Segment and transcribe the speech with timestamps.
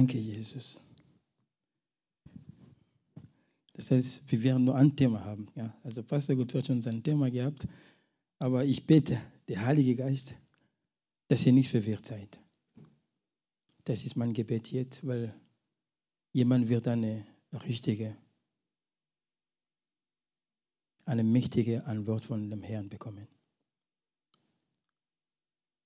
[0.00, 0.80] Danke, Jesus.
[3.74, 5.48] Das heißt, wir werden nur ein Thema haben.
[5.54, 5.76] Ja?
[5.84, 7.68] Also Pastor Gut hat schon sein Thema gehabt.
[8.38, 10.36] Aber ich bete, der Heilige Geist,
[11.28, 12.40] dass ihr nicht verwirrt seid.
[13.84, 15.34] Das ist mein Gebet jetzt, weil
[16.32, 17.26] jemand wird eine
[17.68, 18.16] richtige,
[21.04, 23.26] eine mächtige Antwort von dem Herrn bekommen.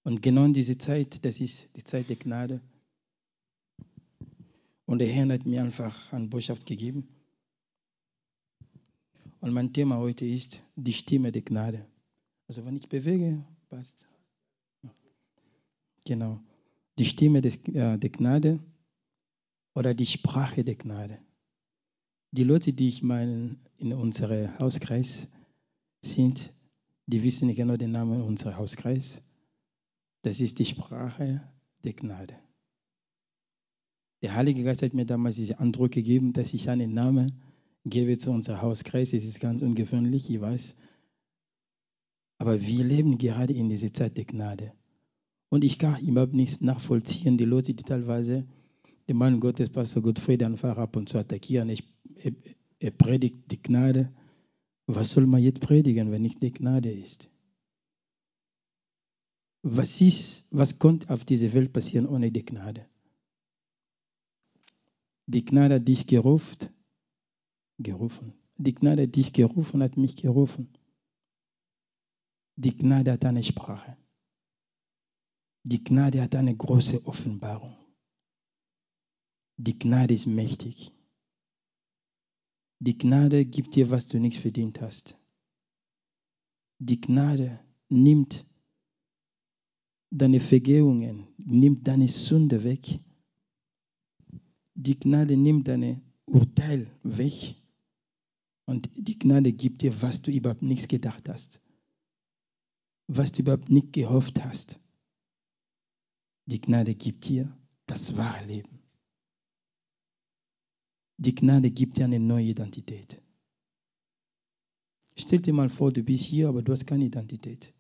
[0.04, 2.60] Und genau diese Zeit, das ist die Zeit der Gnade.
[4.86, 7.08] Und der Herr hat mir einfach eine Botschaft gegeben.
[9.40, 11.86] Und mein Thema heute ist die Stimme der Gnade.
[12.48, 14.06] Also wenn ich bewege, passt.
[16.04, 16.40] Genau.
[16.98, 18.60] Die Stimme des, äh, der Gnade
[19.74, 21.18] oder die Sprache der Gnade.
[22.30, 25.28] Die Leute, die ich meine in unserem Hauskreis
[26.02, 26.52] sind,
[27.06, 29.22] die wissen genau den Namen unseres Hauskreis.
[30.22, 31.42] Das ist die Sprache
[31.84, 32.34] der Gnade.
[34.22, 37.42] Der Heilige Geist hat mir damals diesen Eindruck gegeben, dass ich einen Namen
[37.84, 39.12] gebe zu unserem Hauskreis.
[39.12, 40.76] Es ist ganz ungewöhnlich, ich weiß.
[42.38, 44.72] Aber wir leben gerade in dieser Zeit der Gnade.
[45.48, 48.46] Und ich kann überhaupt nicht nachvollziehen, die Leute, die teilweise
[49.08, 51.68] den Mann Gottes, Pastor Gottfried, einfach ab und zu attackieren.
[51.68, 51.84] Ich,
[52.16, 52.32] er,
[52.78, 54.12] er predigt die Gnade.
[54.86, 57.30] Was soll man jetzt predigen, wenn nicht die Gnade ist?
[59.62, 62.86] Was ist, was konnte auf dieser Welt passieren ohne die Gnade?
[65.26, 66.68] Die Gnade hat dich gerufen,
[67.78, 68.34] gerufen.
[68.56, 70.72] Die Gnade hat dich gerufen, hat mich gerufen.
[72.56, 73.96] Die Gnade hat eine Sprache.
[75.64, 77.76] Die Gnade hat eine große Offenbarung.
[79.56, 80.92] Die Gnade ist mächtig.
[82.80, 85.16] Die Gnade gibt dir, was du nicht verdient hast.
[86.78, 88.44] Die Gnade nimmt
[90.10, 93.00] deine Vergehungen, nimmt deine Sünde weg.
[94.74, 97.54] Die Gnade nimmt deine Urteil weg.
[98.66, 101.60] Und die Gnade gibt dir, was du überhaupt nichts gedacht hast.
[103.06, 104.78] Was du überhaupt nicht gehofft hast.
[106.46, 107.56] Die Gnade gibt dir
[107.86, 108.78] das wahre Leben.
[111.16, 113.20] Die Gnade gibt dir eine neue Identität.
[115.16, 117.72] Stell dir mal vor, du bist hier, aber du hast keine Identität.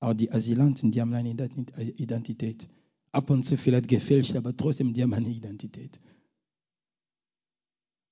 [0.00, 2.68] Aber die Asylanten, die haben eine Identität.
[3.12, 6.00] Ab und zu vielleicht gefälscht, aber trotzdem, die haben eine Identität.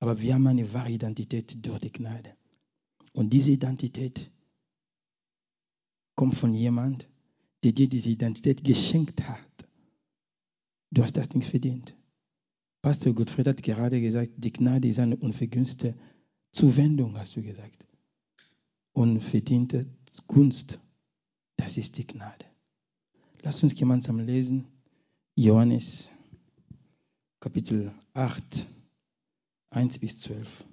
[0.03, 2.35] Aber wir haben eine wahre Identität durch die Gnade.
[3.13, 4.29] Und diese Identität
[6.17, 7.07] kommt von jemand,
[7.63, 9.39] der dir diese Identität geschenkt hat.
[10.91, 11.95] Du hast das nicht verdient.
[12.83, 15.97] Pastor Gottfried hat gerade gesagt, die Gnade ist eine unvergünstigte
[16.51, 17.87] Zuwendung, hast du gesagt.
[18.95, 19.87] Unverdiente
[20.27, 20.81] Gunst.
[21.57, 22.45] Das ist die Gnade.
[23.43, 24.67] Lass uns gemeinsam lesen.
[25.37, 26.11] Johannes
[27.39, 28.67] Kapitel 8,
[29.73, 30.67] 1 bis 12.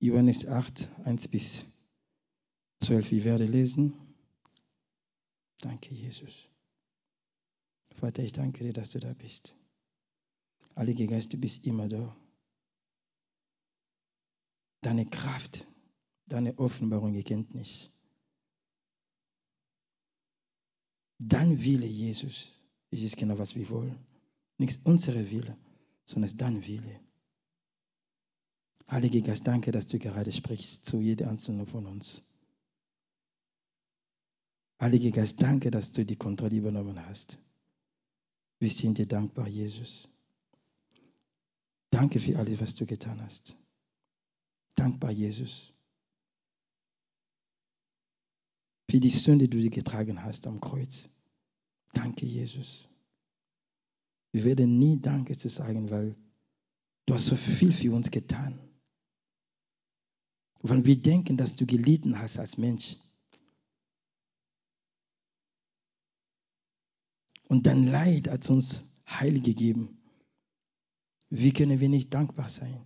[0.00, 1.66] Johannes 8, 1 bis
[2.80, 3.12] 12.
[3.12, 3.92] Ich werde lesen.
[5.58, 6.48] Danke, Jesus.
[7.94, 9.54] Vater, ich danke dir, dass du da bist.
[10.76, 12.16] Heiliger Geist, du bist immer da.
[14.82, 15.66] Deine Kraft,
[16.26, 17.95] deine Offenbarung, Erkenntnis.
[21.18, 22.60] Dein Wille, Jesus,
[22.90, 23.98] ist es genau, was wir wollen.
[24.58, 25.56] Nicht unsere Wille,
[26.04, 27.00] sondern dein Wille.
[28.90, 32.30] Heiliger Geist, danke, dass du gerade sprichst zu jedem Einzelnen von uns.
[34.80, 37.38] Heiliger Geist, danke, dass du die Kontrolle übernommen hast.
[38.58, 40.08] Wir sind dir dankbar, Jesus.
[41.90, 43.56] Danke für alles, was du getan hast
[44.76, 45.72] dankbar, Jesus,
[48.90, 51.08] für die Sünde, die du getragen hast am Kreuz.
[51.92, 52.88] Danke, Jesus.
[54.32, 56.14] Wir werden nie Danke zu sagen, weil
[57.06, 58.58] du hast so viel für uns getan.
[60.62, 62.96] Wenn wir denken, dass du gelitten hast als Mensch
[67.48, 70.02] und dein Leid hat uns Heil gegeben,
[71.30, 72.84] wie können wir nicht dankbar sein?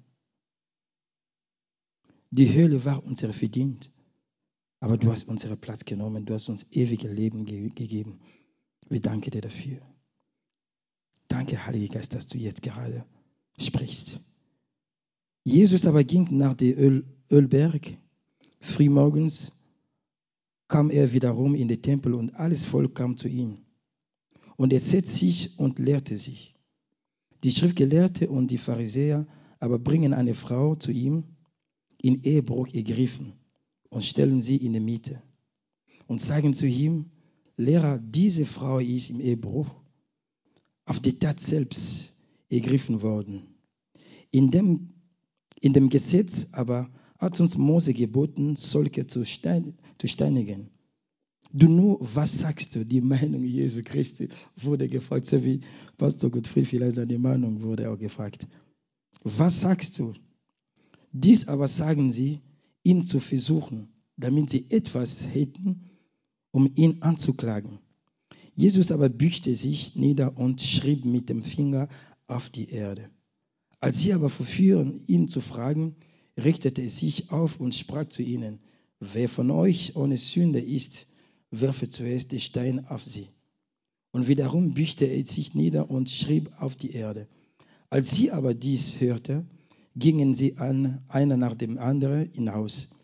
[2.30, 3.90] Die Höhle war unsere verdient.
[4.80, 6.24] Aber du hast unseren Platz genommen.
[6.24, 8.20] Du hast uns ewige Leben ge gegeben.
[8.88, 9.78] Wir danken dir dafür.
[11.28, 13.04] Danke, Heiliger Geist, dass du jetzt gerade
[13.58, 14.20] sprichst.
[15.44, 17.96] Jesus aber ging nach dem Öl Ölberg.
[18.60, 19.52] Frühmorgens
[20.66, 23.58] kam er wiederum in den Tempel und alles Volk kam zu ihm.
[24.56, 26.54] Und er setzte sich und lehrte sich.
[27.44, 29.26] Die Schriftgelehrte und die Pharisäer
[29.58, 31.24] aber bringen eine Frau zu ihm,
[32.02, 33.39] in Ehebruch ergriffen
[33.90, 35.22] und stellen sie in die Mitte.
[36.10, 37.04] und sagen zu ihm,
[37.56, 39.68] Lehrer, diese Frau ist im Ehebruch
[40.84, 42.16] auf die Tat selbst
[42.48, 43.42] ergriffen worden.
[44.32, 44.88] In dem,
[45.60, 50.70] in dem Gesetz aber hat uns Mose geboten, solche zu, stein, zu steinigen.
[51.52, 52.84] Du nur, was sagst du?
[52.84, 55.60] Die Meinung Jesu Christi wurde gefragt, so wie
[55.96, 58.48] Pastor Gottfried vielleicht seine Meinung wurde auch gefragt.
[59.22, 60.14] Was sagst du?
[61.12, 62.40] Dies aber sagen sie,
[62.82, 65.90] ihn zu versuchen, damit sie etwas hätten,
[66.50, 67.78] um ihn anzuklagen.
[68.54, 71.88] Jesus aber bückte sich nieder und schrieb mit dem Finger
[72.26, 73.10] auf die Erde.
[73.80, 75.96] Als sie aber verführen, ihn zu fragen,
[76.36, 78.60] richtete er sich auf und sprach zu ihnen,
[78.98, 81.14] wer von euch ohne Sünde ist,
[81.50, 83.28] werfe zuerst den Stein auf sie.
[84.12, 87.28] Und wiederum bückte er sich nieder und schrieb auf die Erde.
[87.88, 89.46] Als sie aber dies hörte,
[89.96, 92.96] gingen sie an, einer nach dem anderen hinaus,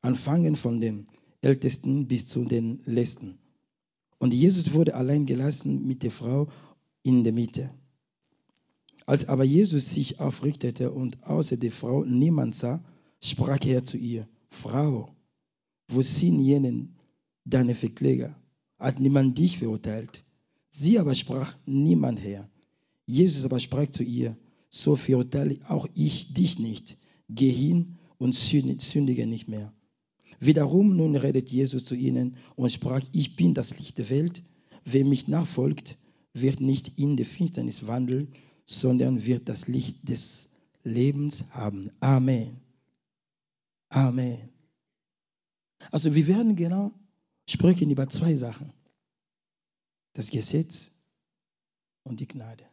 [0.00, 1.04] anfangen von den
[1.40, 3.38] Ältesten bis zu den Letzten.
[4.18, 6.48] Und Jesus wurde allein gelassen mit der Frau
[7.02, 7.70] in der Mitte.
[9.04, 12.82] Als aber Jesus sich aufrichtete und außer der Frau niemand sah,
[13.20, 15.14] sprach er zu ihr, Frau,
[15.88, 16.96] wo sind jenen
[17.44, 18.34] deine Verkläger?
[18.78, 20.24] Hat niemand dich verurteilt?
[20.70, 22.50] Sie aber sprach niemand her.
[23.06, 24.36] Jesus aber sprach zu ihr,
[24.80, 26.96] so verurteile auch ich dich nicht.
[27.28, 29.72] Geh hin und sündige nicht mehr.
[30.38, 34.42] Wiederum nun redet Jesus zu ihnen und sprach, ich bin das Licht der Welt.
[34.84, 35.96] Wer mich nachfolgt,
[36.32, 38.28] wird nicht in der Finsternis wandeln,
[38.66, 40.50] sondern wird das Licht des
[40.84, 41.90] Lebens haben.
[42.00, 42.60] Amen.
[43.88, 44.50] Amen.
[45.90, 46.92] Also wir werden genau
[47.48, 48.72] sprechen über zwei Sachen.
[50.12, 50.90] Das Gesetz
[52.02, 52.64] und die Gnade.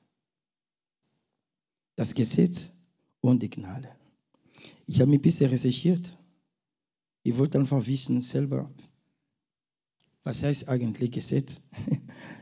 [1.95, 2.71] Das Gesetz
[3.21, 3.89] und die Gnade.
[4.85, 6.11] Ich habe mich ein bisschen recherchiert.
[7.23, 8.69] Ich wollte einfach wissen selber,
[10.23, 11.61] was heißt eigentlich Gesetz?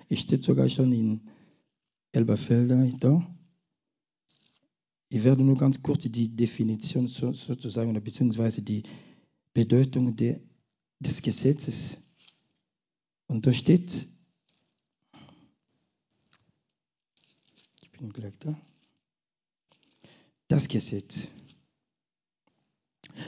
[0.09, 1.21] Es steht sogar schon in
[2.11, 3.25] Elberfelder da.
[5.07, 8.83] Ich werde nur ganz kurz die Definition sozusagen, beziehungsweise die
[9.53, 10.15] Bedeutung
[10.99, 12.15] des Gesetzes.
[13.27, 14.07] Und da steht,
[17.81, 18.59] ich bin gleich da,
[20.51, 21.29] das Gesetz.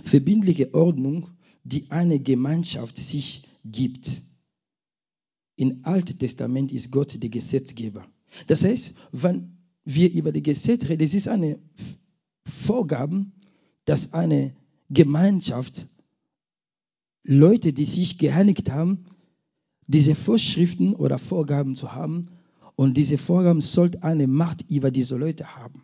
[0.03, 1.27] Verbindliche Ordnung,
[1.63, 4.21] die eine Gemeinschaft sich gibt.
[5.55, 8.05] Im Alten Testament ist Gott der Gesetzgeber.
[8.47, 11.59] Das heißt, wenn wir über die Gesetze reden, es ist eine
[12.45, 13.25] Vorgabe,
[13.85, 14.53] dass eine
[14.89, 15.85] Gemeinschaft,
[17.23, 19.05] Leute, die sich geeinigt haben,
[19.87, 22.27] diese Vorschriften oder Vorgaben zu haben,
[22.75, 25.83] und diese Vorgaben sollten eine Macht über diese Leute haben.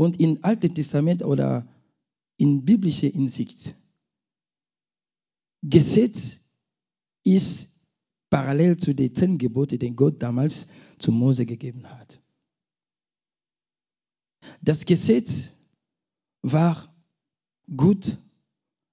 [0.00, 1.68] Und im Alten Testament oder
[2.38, 3.74] in biblischer Hinsicht,
[5.62, 6.40] Gesetz
[7.22, 7.86] ist
[8.30, 10.68] parallel zu den zehn Geboten, die Gott damals
[10.98, 12.18] zu Mose gegeben hat.
[14.62, 15.52] Das Gesetz
[16.40, 16.82] war
[17.76, 18.16] gut,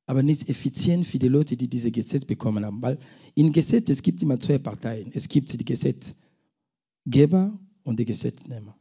[0.07, 2.81] aber nicht effizient für die Leute, die dieses Gesetz bekommen haben.
[2.81, 2.99] Weil
[3.33, 5.13] im Gesetz, es gibt immer zwei Parteien.
[5.13, 8.77] Es gibt die Gesetzgeber und die Gesetznehmer.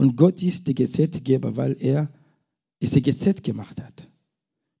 [0.00, 2.10] Und Gott ist der Gesetzgeber, weil er
[2.80, 4.08] dieses Gesetz gemacht hat.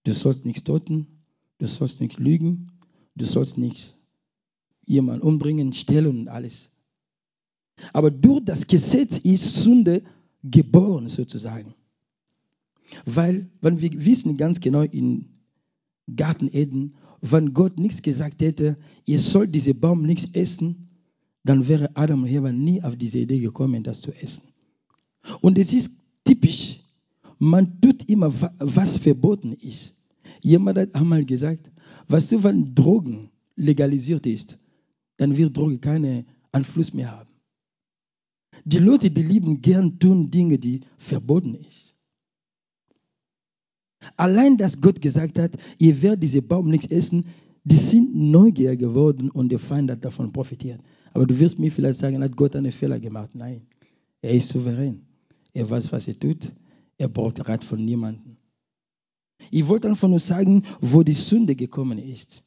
[0.04, 1.06] Du sollst nichts töten,
[1.58, 2.72] du sollst nicht lügen,
[3.16, 3.94] du sollst nicht
[4.86, 6.70] jemanden umbringen, stehlen und alles.
[7.92, 10.02] Aber durch das Gesetz ist Sünde
[10.42, 11.74] geboren sozusagen.
[13.04, 15.26] Weil, wenn wir wissen ganz genau in
[16.16, 20.88] Garten Eden, wenn Gott nichts gesagt hätte, ihr sollt diese Baum nichts essen,
[21.44, 24.49] dann wäre Adam und Eva nie auf diese Idee gekommen, das zu essen.
[25.40, 26.80] Und es ist typisch,
[27.38, 29.98] man tut immer, was verboten ist.
[30.42, 31.70] Jemand hat einmal gesagt,
[32.08, 34.58] weißt du, wenn Drogen legalisiert ist,
[35.16, 37.30] dann wird Droge keinen Einfluss mehr haben.
[38.64, 41.90] Die Leute, die lieben gern tun Dinge, die verboten sind.
[44.16, 47.26] Allein, dass Gott gesagt hat, ihr werdet diese Baum nicht essen,
[47.64, 50.80] die sind neugierig geworden und der Feind hat davon profitiert.
[51.12, 53.30] Aber du wirst mir vielleicht sagen, hat Gott einen Fehler gemacht.
[53.34, 53.66] Nein,
[54.22, 55.09] er ist souverän.
[55.52, 56.50] Er weiß, was er tut.
[56.98, 58.36] Er braucht Rat von niemandem.
[59.50, 62.42] Ich wollte einfach nur sagen, wo die Sünde gekommen ist.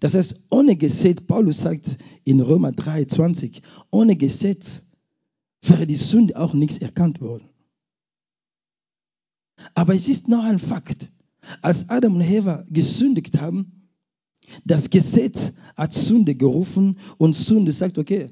[0.00, 4.82] Das heißt, ohne Gesetz, Paulus sagt in Römer 3, 20, ohne Gesetz
[5.62, 7.48] wäre die Sünde auch nichts erkannt worden.
[9.74, 11.10] Aber es ist noch ein Fakt.
[11.62, 13.88] Als Adam und Eva gesündigt haben,
[14.64, 18.30] das Gesetz hat Sünde gerufen und Sünde sagt, okay,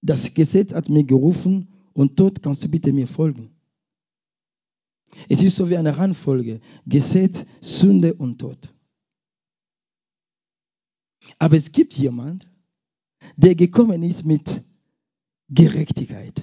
[0.00, 3.50] das Gesetz hat mir gerufen und Tod kannst du bitte mir folgen.
[5.28, 6.60] Es ist so wie eine Randfolge.
[6.86, 8.74] Gesetz, Sünde und Tod.
[11.38, 12.46] Aber es gibt jemand,
[13.36, 14.62] der gekommen ist mit
[15.48, 16.42] Gerechtigkeit.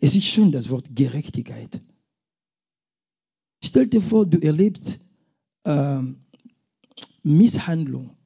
[0.00, 1.80] Es ist schön das Wort Gerechtigkeit.
[3.62, 4.98] Stell dir vor, du erlebst
[5.64, 6.24] ähm,
[7.22, 8.16] Misshandlung.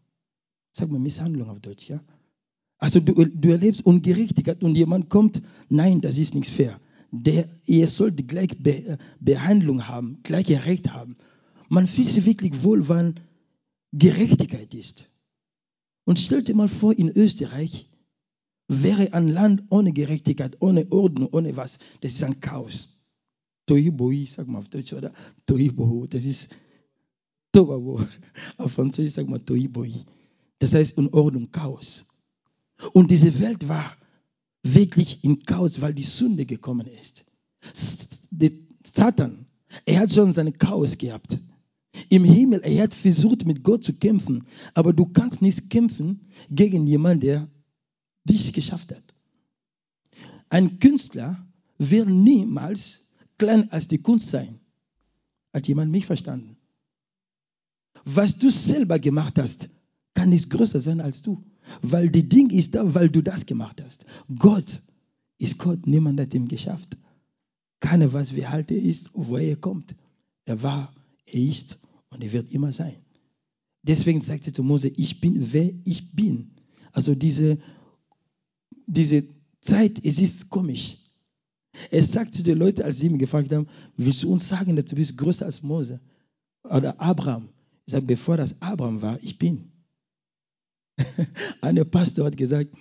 [0.73, 2.02] Sag mal Misshandlung auf Deutsch, ja?
[2.79, 6.81] Also du, du erlebst Ungerechtigkeit und jemand kommt, nein, das ist nicht fair.
[7.11, 11.15] Der, ihr sollt die gleiche Be Behandlung haben, gleiche Recht haben.
[11.69, 13.21] Man fühlt sich wirklich wohl, wann
[13.93, 15.09] Gerechtigkeit ist.
[16.05, 17.89] Und stell dir mal vor, in Österreich
[18.69, 21.79] wäre ein Land ohne Gerechtigkeit, ohne Ordnung, ohne was.
[22.01, 22.99] Das ist ein Chaos.
[23.67, 25.13] Tohiboi, sag mal auf Deutsch, oder?
[25.47, 26.55] Tohiboho, das ist
[27.53, 28.01] Tobabo.
[28.57, 29.93] Auf Französisch sag mal Tohiboi.
[30.59, 32.07] Das heißt Unordnung, Chaos.
[32.93, 33.97] Und diese Welt war
[34.63, 37.25] wirklich in Chaos, weil die Sünde gekommen ist.
[38.85, 39.47] Satan,
[39.85, 41.39] er hat schon seine Chaos gehabt.
[42.09, 44.47] Im Himmel, er hat versucht, mit Gott zu kämpfen.
[44.75, 46.21] Aber du kannst nicht kämpfen
[46.51, 47.49] gegen jemanden, der
[48.25, 49.15] dich geschafft hat.
[50.49, 51.45] Ein Künstler
[51.79, 53.09] wird niemals
[53.39, 54.61] klein als die Kunst sein.
[55.53, 56.57] Hat jemand mich verstanden?
[58.05, 59.69] Was du selber gemacht hast,
[60.15, 61.43] kann nicht größer sein als du.
[61.83, 64.07] Weil die Ding ist da, weil du das gemacht hast.
[64.39, 64.81] Gott
[65.39, 66.97] ist Gott, niemand hat ihn geschafft.
[67.81, 69.95] Keiner weiß, wie alt er ist, woher er kommt.
[70.45, 70.93] Er war,
[71.27, 71.79] er ist
[72.11, 72.97] und er wird immer sein.
[73.83, 76.51] Deswegen sagte zu Mose, ich bin, wer ich bin.
[76.93, 77.59] Also diese,
[78.87, 79.25] diese
[79.61, 80.97] Zeit, es ist komisch.
[81.91, 84.87] Er sagt zu den Leuten, als sie ihn gefragt haben, willst du uns sagen, dass
[84.87, 86.01] du bist größer als Mose
[86.65, 87.49] oder Abraham?
[87.87, 89.71] Ich sage, bevor das Abraham war, ich bin.
[91.61, 92.75] Ein Pastor hat gesagt,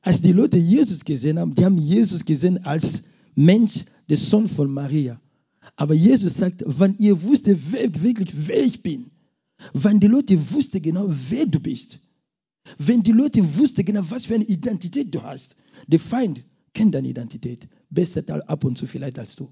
[0.00, 4.72] als die Leute Jesus gesehen haben, die haben Jesus gesehen als Mensch, der Sohn von
[4.72, 5.20] Maria.
[5.76, 9.10] Aber Jesus sagt, wenn ihr wusstet wirklich, wer ich bin,
[9.72, 11.98] wenn die Leute wussten genau, wer du bist,
[12.78, 17.08] wenn die Leute wussten genau, was für eine Identität du hast, der Feind kennt deine
[17.08, 19.48] Identität besser ab und zu vielleicht als du.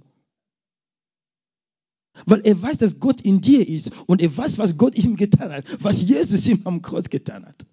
[2.24, 5.52] Weil er weiß, dass Gott in dir ist und er weiß, was Gott ihm getan
[5.52, 7.66] hat, was Jesus ihm am Kreuz getan hat.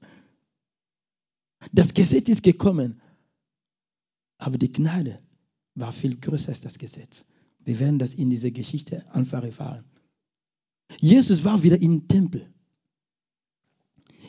[1.71, 3.01] Das Gesetz ist gekommen,
[4.37, 5.19] aber die Gnade
[5.75, 7.25] war viel größer als das Gesetz.
[7.63, 9.85] Wir werden das in dieser Geschichte einfach erfahren.
[10.99, 12.53] Jesus war wieder im Tempel.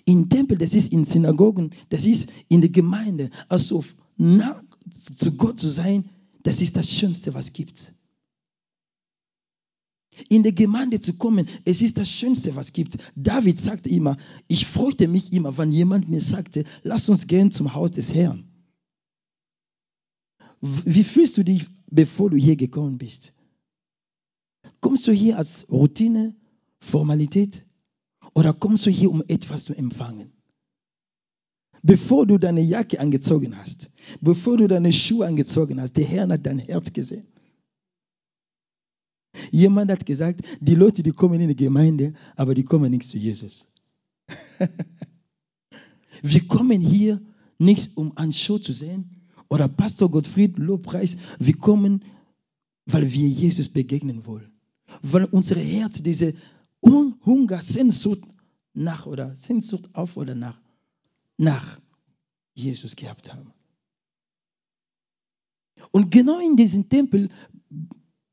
[0.07, 3.31] Im Tempel, das ist in Synagogen, das ist in der Gemeinde.
[3.49, 3.85] Also
[4.17, 4.63] nah
[5.17, 6.11] zu Gott zu sein,
[6.43, 7.95] das ist das Schönste, was es gibt.
[10.29, 12.99] In der Gemeinde zu kommen, es ist das Schönste, was es gibt.
[13.17, 14.17] David sagte immer,
[14.49, 18.45] ich freute mich immer, wenn jemand mir sagte, lass uns gehen zum Haus des Herrn.
[20.61, 23.33] Wie fühlst du dich, bevor du hier gekommen bist?
[24.81, 26.35] Kommst du hier als Routine,
[26.79, 27.63] Formalität
[28.35, 30.33] oder kommst du hier, um etwas zu empfangen?
[31.83, 33.91] Bevor du deine Jacke angezogen hast,
[34.23, 37.27] bevor du deine Schuhe angezogen hast, der Herr hat dein Herz gesehen.
[39.55, 43.19] Jemand hat gesagt, die Leute, die kommen in die Gemeinde, aber die kommen nicht zu
[43.19, 43.67] Jesus.
[46.23, 47.23] Wir kommen hier
[47.59, 51.17] nicht, um eine Show zu sehen oder Pastor Gottfried Lobpreis.
[51.39, 52.03] Wir kommen,
[52.87, 54.51] weil wir Jesus begegnen wollen.
[55.03, 56.35] Weil unser Herz diese
[56.83, 58.23] Hunger, Sehnsucht
[58.73, 60.61] nach oder Sehnsucht auf oder nach,
[61.39, 61.79] nach
[62.55, 63.53] Jesus gehabt haben.
[65.93, 67.29] Und genau in diesem Tempel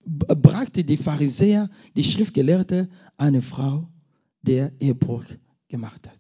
[0.06, 3.90] brachte die Pharisäer, die Schriftgelehrte, eine Frau,
[4.42, 5.26] der Ehebruch
[5.68, 6.20] gemacht hat.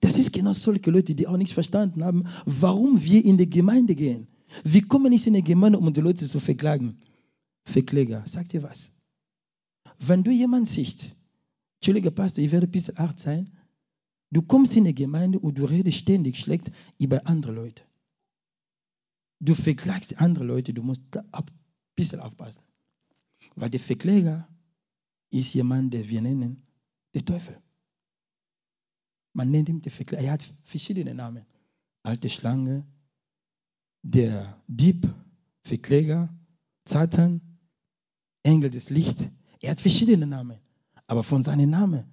[0.00, 3.94] Das ist genau solche Leute, die auch nicht verstanden haben, warum wir in die Gemeinde
[3.94, 4.28] gehen.
[4.64, 6.98] Wir kommen nicht in die Gemeinde, um die Leute zu verklagen.
[7.64, 8.92] Verkläger, sag dir was.
[9.98, 11.16] Wenn du jemanden siehst,
[11.80, 13.52] Entschuldige Pastor, ich werde ein bisschen hart sein,
[14.30, 17.84] du kommst in die Gemeinde und du redest ständig schlecht über andere Leute.
[19.40, 21.44] Du verklagst andere Leute, du musst ein
[21.98, 22.62] bisschen aufpassen.
[23.56, 24.48] Weil der Verkläger
[25.30, 26.62] ist jemand, den wir nennen
[27.12, 27.60] der Teufel.
[29.32, 30.22] Man nennt ihn der Verkläger.
[30.22, 31.44] Er hat verschiedene Namen.
[32.02, 32.86] Alte Schlange,
[34.02, 35.12] der Dieb,
[35.62, 36.32] Verkläger,
[36.86, 37.40] Satan,
[38.42, 39.28] Engel des Lichts.
[39.60, 40.58] Er hat verschiedene Namen.
[41.06, 42.04] Aber von seinem Namen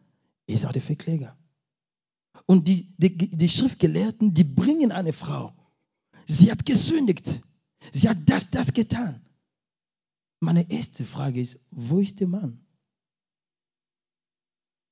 [0.48, 1.38] ist auch der Verkläger.
[2.48, 5.54] Und die, die, die Schriftgelehrten, die bringen eine Frau.
[6.27, 7.42] Sie hat gesündigt.
[7.92, 9.25] Sie hat das, das getan.
[10.46, 12.64] Meine erste Frage ist, wo ist der Mann?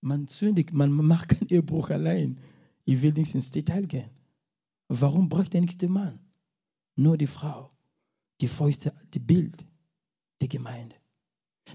[0.01, 2.39] Man sündigt, man macht keinen Ehebruch allein.
[2.86, 4.10] Ich will nicht ins Detail gehen.
[4.88, 6.19] Warum braucht er nicht den Mann?
[6.95, 7.72] Nur die Frau.
[8.41, 9.63] Die Frau ist das Bild
[10.41, 10.95] der Gemeinde.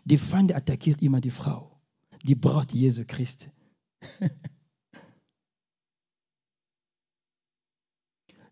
[0.04, 1.80] Die Feinde attackiert immer die Frau,
[2.24, 3.48] die braucht Jesu Christi.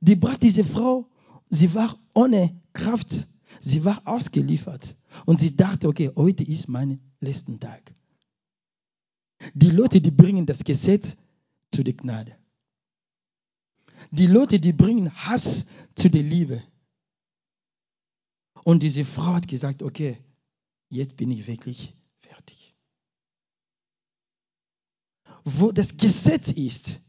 [0.00, 1.10] die Braut diese Frau,
[1.50, 3.26] sie war ohne Kraft
[3.66, 4.94] Sie war ausgeliefert.
[5.24, 7.92] Und sie dachte, okay, heute ist mein letzter Tag.
[9.54, 11.16] Die Leute, die bringen das Gesetz
[11.72, 12.38] zu der Gnade.
[14.12, 16.62] Die Leute, die bringen Hass zu der Liebe.
[18.62, 20.16] Und diese Frau hat gesagt, okay,
[20.88, 22.76] jetzt bin ich wirklich fertig.
[25.42, 27.00] Wo das Gesetz ist,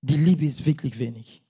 [0.00, 1.44] die Liebe ist wirklich wenig.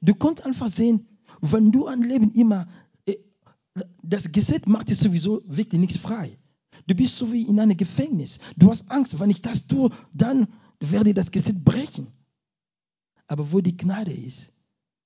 [0.00, 1.08] Du kannst einfach sehen,
[1.40, 2.68] wenn du ein Leben immer,
[3.06, 3.16] äh,
[4.02, 6.38] das Gesetz macht dir sowieso wirklich nichts frei.
[6.86, 8.38] Du bist so wie in einem Gefängnis.
[8.56, 10.46] Du hast Angst, wenn ich das tue, dann
[10.80, 12.08] werde ich das Gesetz brechen.
[13.26, 14.52] Aber wo die Gnade ist,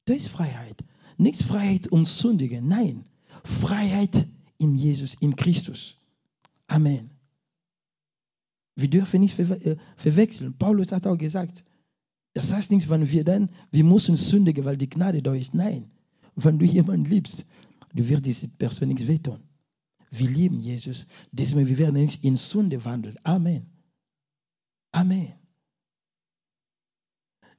[0.05, 0.85] da ist Freiheit.
[1.17, 3.05] Nichts Freiheit um Sündigen, nein.
[3.45, 4.27] Freiheit
[4.59, 5.97] in Jesus, in Christus.
[6.67, 7.11] Amen.
[8.77, 10.55] Wir dürfen nicht äh, verwechseln.
[10.59, 11.65] Paulus hat auch gesagt,
[12.33, 15.55] das heißt nicht, wenn wir dann, wir müssen sündigen, weil die Gnade da ist.
[15.55, 15.91] Nein.
[16.45, 17.45] Wenn du jemanden liebst,
[17.95, 19.41] du wirst diese Person nichts wehtun.
[20.11, 23.17] Wir lieben Jesus, deswegen wir werden nicht in Sünde wandeln.
[23.23, 23.67] Amen.
[24.93, 25.33] Amen.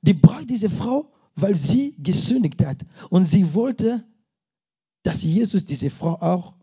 [0.02, 2.86] Die braucht diese Frau, weil sie gesündigt hat.
[3.10, 4.04] Und sie wollte,
[5.04, 6.56] dass Jesus diese Frau auch,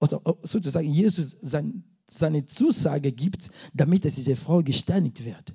[0.00, 5.54] oder sozusagen Jesus sein, seine Zusage gibt, damit diese Frau gesteinigt wird.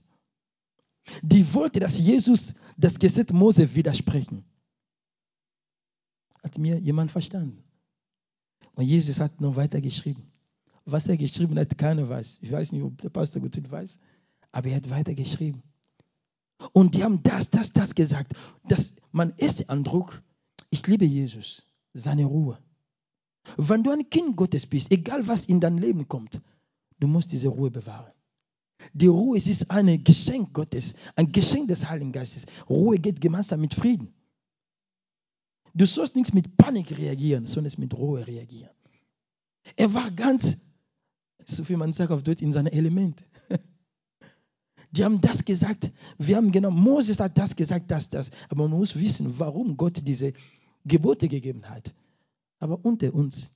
[1.21, 4.43] Die wollte, dass Jesus das Gesetz Mose widersprechen.
[6.43, 7.63] Hat mir jemand verstanden?
[8.75, 10.23] Und Jesus hat noch weiter geschrieben.
[10.85, 12.39] Was er geschrieben hat, keiner weiß.
[12.41, 13.99] Ich weiß nicht, ob der Pastor gut weiß,
[14.51, 15.61] aber er hat weiter geschrieben.
[16.73, 18.33] Und die haben das, das, das gesagt.
[18.67, 20.21] Das, mein erster Eindruck,
[20.69, 22.57] ich liebe Jesus, seine Ruhe.
[23.57, 26.41] Wenn du ein Kind Gottes bist, egal was in dein Leben kommt,
[26.99, 28.13] du musst diese Ruhe bewahren.
[28.93, 32.45] Die Ruhe ist ein Geschenk Gottes, ein Geschenk des Heiligen Geistes.
[32.69, 34.13] Ruhe geht gemeinsam mit Frieden.
[35.73, 38.71] Du sollst nichts mit Panik reagieren, sondern mit Ruhe reagieren.
[39.75, 40.57] Er war ganz,
[41.45, 43.23] so wie man sagt auf Deutsch, in seinem Element.
[44.91, 45.89] Die haben das gesagt.
[46.17, 48.29] Wir haben genau, Moses hat das gesagt, das, das.
[48.49, 50.33] Aber man muss wissen, warum Gott diese
[50.83, 51.93] Gebote gegeben hat.
[52.59, 53.51] Aber unter uns,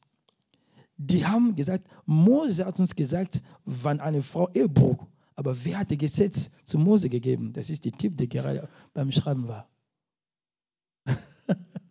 [0.97, 5.97] die haben gesagt, Mose hat uns gesagt, wann eine Frau Ehebruch, aber wer hat das
[5.97, 7.51] Gesetz zu Mose gegeben?
[7.51, 9.67] Das ist die Tipp, der gerade beim Schreiben war.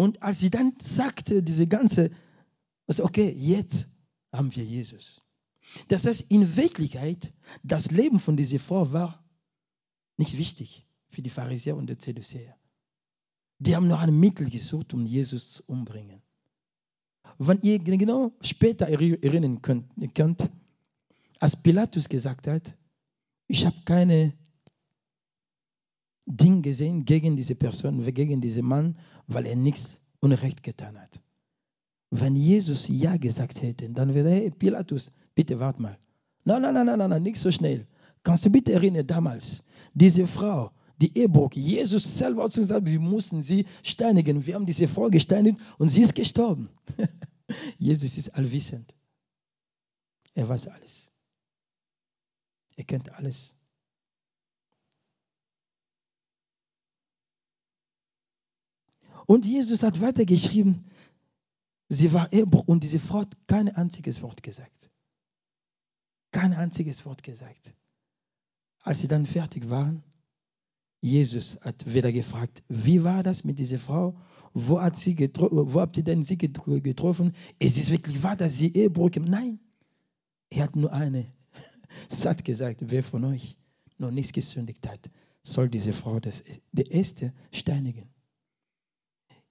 [0.00, 2.10] Und als sie dann sagte, diese ganze
[2.90, 3.86] also okay, jetzt
[4.32, 5.22] haben wir Jesus.
[5.86, 7.32] Das heißt, in Wirklichkeit,
[7.62, 9.24] das Leben von dieser Frau war
[10.16, 12.56] nicht wichtig für die Pharisäer und die Zedduzäer.
[13.60, 16.20] Die haben noch ein Mittel gesucht, um Jesus zu umbringen.
[17.38, 20.48] Wenn ihr genau später erinnern könnt
[21.38, 22.76] als Pilatus gesagt hat,
[23.46, 24.32] ich habe keine
[26.30, 31.20] Ding gesehen gegen diese Person, gegen diesen Mann, weil er nichts Unrecht getan hat.
[32.10, 35.98] Wenn Jesus Ja gesagt hätte, dann wäre, hey, Pilatus, bitte warte mal.
[36.44, 37.86] Nein, nein, nein, nein, nein, nicht so schnell.
[38.22, 39.64] Kannst du bitte erinnern, damals,
[39.94, 44.46] diese Frau, die Ehebruch, Jesus selber hat gesagt, wir mussten sie steinigen.
[44.46, 46.68] Wir haben diese Frau gesteinigt und sie ist gestorben.
[47.78, 48.94] Jesus ist allwissend.
[50.34, 51.10] Er weiß alles.
[52.76, 53.59] Er kennt alles.
[59.26, 60.84] Und Jesus hat weitergeschrieben,
[61.92, 64.92] Sie war Ehebruch und diese Frau hat kein einziges Wort gesagt.
[66.30, 67.74] Kein einziges Wort gesagt.
[68.82, 70.04] Als sie dann fertig waren,
[71.00, 74.16] Jesus hat wieder gefragt, wie war das mit dieser Frau?
[74.54, 77.32] Wo, hat sie wo habt ihr denn sie getroffen?
[77.58, 79.58] Es ist wirklich wahr, dass sie Ehebruch Nein.
[80.48, 81.26] Er hat nur eine
[82.08, 83.56] satt gesagt, wer von euch
[83.98, 85.10] noch nichts gesündigt hat,
[85.42, 88.08] soll diese Frau das, der erste steinigen.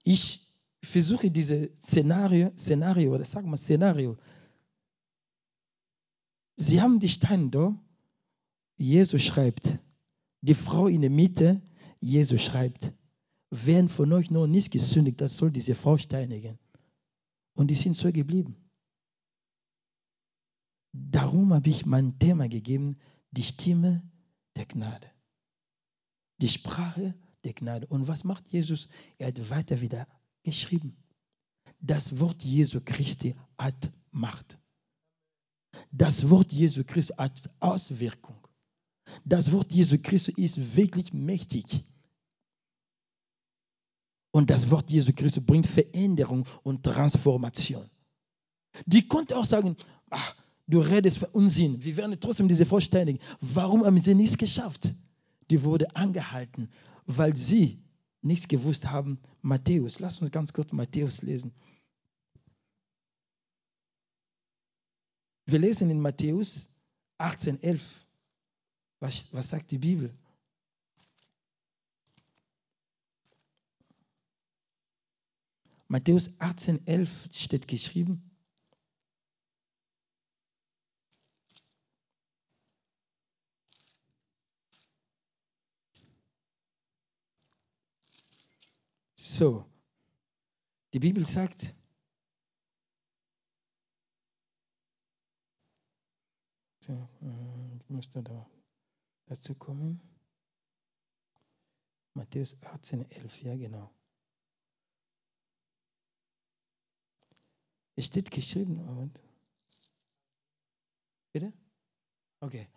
[0.02, 0.48] Ich
[0.82, 4.16] versuche dieses Szenario, Szenario, oder sag mal Szenario.
[6.56, 7.82] Sie haben die Steine da,
[8.76, 9.78] Jesus schreibt,
[10.40, 11.60] die Frau in der Mitte,
[12.00, 12.92] Jesus schreibt,
[13.50, 16.58] wer von euch noch nicht gesündigt hat, soll diese Frau steinigen.
[17.54, 18.56] Und die sind so geblieben.
[20.92, 22.96] Darum habe ich mein Thema gegeben,
[23.30, 24.02] die Stimme
[24.56, 25.10] der Gnade.
[26.40, 27.86] Die Sprache der Gnade.
[27.86, 28.88] Und was macht Jesus?
[29.18, 30.06] Er hat weiter wieder
[30.42, 30.96] geschrieben.
[31.80, 34.58] Das Wort Jesu Christi hat Macht.
[35.90, 38.36] Das Wort Jesu Christi hat Auswirkung.
[39.24, 41.84] Das Wort Jesu Christi ist wirklich mächtig.
[44.32, 47.88] Und das Wort Jesu Christi bringt Veränderung und Transformation.
[48.86, 49.76] Die konnte auch sagen,
[50.10, 50.36] ach,
[50.68, 51.82] du redest für Unsinn.
[51.82, 53.18] Wir werden trotzdem diese steinigen.
[53.40, 54.94] Warum haben sie nichts geschafft?
[55.50, 56.70] Die wurde angehalten,
[57.06, 57.82] weil sie
[58.22, 59.20] nichts gewusst haben.
[59.42, 61.52] Matthäus, lass uns ganz kurz Matthäus lesen.
[65.46, 66.68] Wir lesen in Matthäus
[67.18, 67.82] 18, 11.
[69.00, 70.14] Was, was sagt die Bibel?
[75.88, 78.29] Matthäus 18, 11 steht geschrieben.
[89.32, 89.64] So,
[90.92, 91.72] die Bibel sagt,
[96.88, 96.96] äh,
[97.76, 98.50] ich müsste da
[99.26, 100.00] dazu kommen.
[102.14, 103.94] Matthäus 18, 11, ja genau.
[107.94, 109.22] Es steht geschrieben, und
[111.32, 111.52] bitte?
[112.40, 112.68] Okay.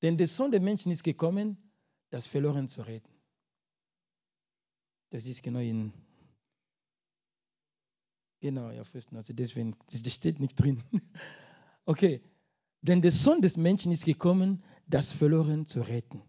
[0.00, 1.70] Denn der Sohn der Menschen ist gekommen,
[2.08, 3.17] das Verloren zu retten.
[5.10, 5.92] Das ist genau in.
[8.40, 9.16] Genau, ja, Fürsten.
[9.16, 10.82] Also deswegen, das steht nicht drin.
[11.84, 12.20] Okay.
[12.82, 16.20] Denn der Sohn des Menschen ist gekommen, das Verloren zu retten.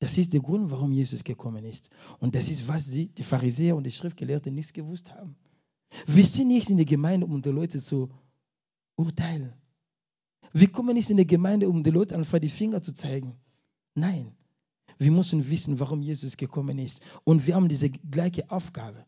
[0.00, 1.88] Das ist der Grund, warum Jesus gekommen ist.
[2.18, 5.34] Und das ist, was sie, die Pharisäer und die Schriftgelehrten nicht gewusst haben.
[6.06, 8.10] Wir sind nicht in der Gemeinde, um die Leute zu
[8.96, 9.54] urteilen.
[10.52, 13.40] Wir kommen nicht in die Gemeinde, um den Leuten einfach die Finger zu zeigen.
[13.94, 14.36] Nein,
[14.98, 17.00] wir müssen wissen, warum Jesus gekommen ist.
[17.24, 19.04] Und wir haben diese gleiche Aufgabe.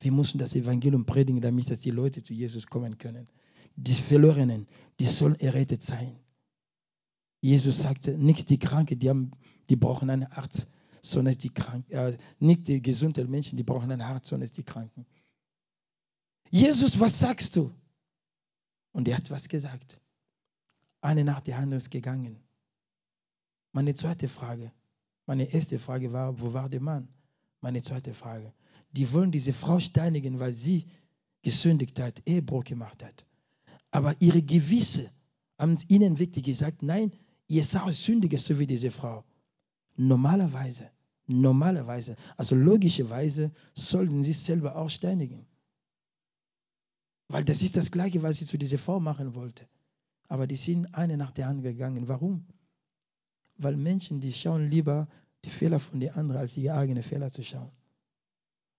[0.00, 3.28] Wir müssen das Evangelium predigen, damit dass die Leute zu Jesus kommen können.
[3.76, 4.66] Die Verlorenen,
[5.00, 6.18] die sollen errettet sein.
[7.40, 9.12] Jesus sagte, nicht die Kranken, die,
[9.68, 10.68] die brauchen einen Arzt,
[11.02, 15.06] sondern die Kranken, äh, nicht die gesunden Menschen, die brauchen ein Arzt, sondern die Kranken.
[16.50, 17.74] Jesus, was sagst du?
[18.92, 20.00] Und er hat was gesagt.
[21.00, 22.38] Eine nach der anderen ist gegangen.
[23.72, 24.72] Meine zweite Frage,
[25.26, 27.08] meine erste Frage war, wo war der Mann?
[27.60, 28.52] Meine zweite Frage.
[28.92, 30.86] Die wollen diese Frau steinigen, weil sie
[31.42, 33.26] gesündigt hat, Ehebruch gemacht hat.
[33.90, 35.10] Aber ihre Gewisse
[35.58, 37.12] haben ihnen wirklich gesagt, nein,
[37.46, 39.24] ihr seid sündiger, so wie diese Frau.
[39.96, 40.90] Normalerweise,
[41.26, 45.46] normalerweise, also logischerweise sollten sie selber auch steinigen.
[47.28, 49.66] Weil das ist das Gleiche, was sie zu dieser Frau machen wollte.
[50.28, 52.08] Aber die sind eine nach der anderen gegangen.
[52.08, 52.46] Warum?
[53.56, 55.08] Weil Menschen, die schauen lieber
[55.44, 57.70] die Fehler von den anderen, als ihre eigenen Fehler zu schauen.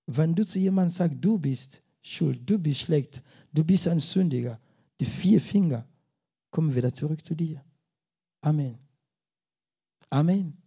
[0.07, 4.59] Wenn du zu jemandem sagst, du bist schuld, du bist schlecht, du bist ein Sündiger,
[4.99, 5.87] die vier Finger
[6.51, 7.63] kommen wieder zurück zu dir.
[8.41, 8.77] Amen.
[10.09, 10.61] Amen.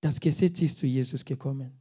[0.00, 1.72] Das Gesetz ist zu Jesus gekommen.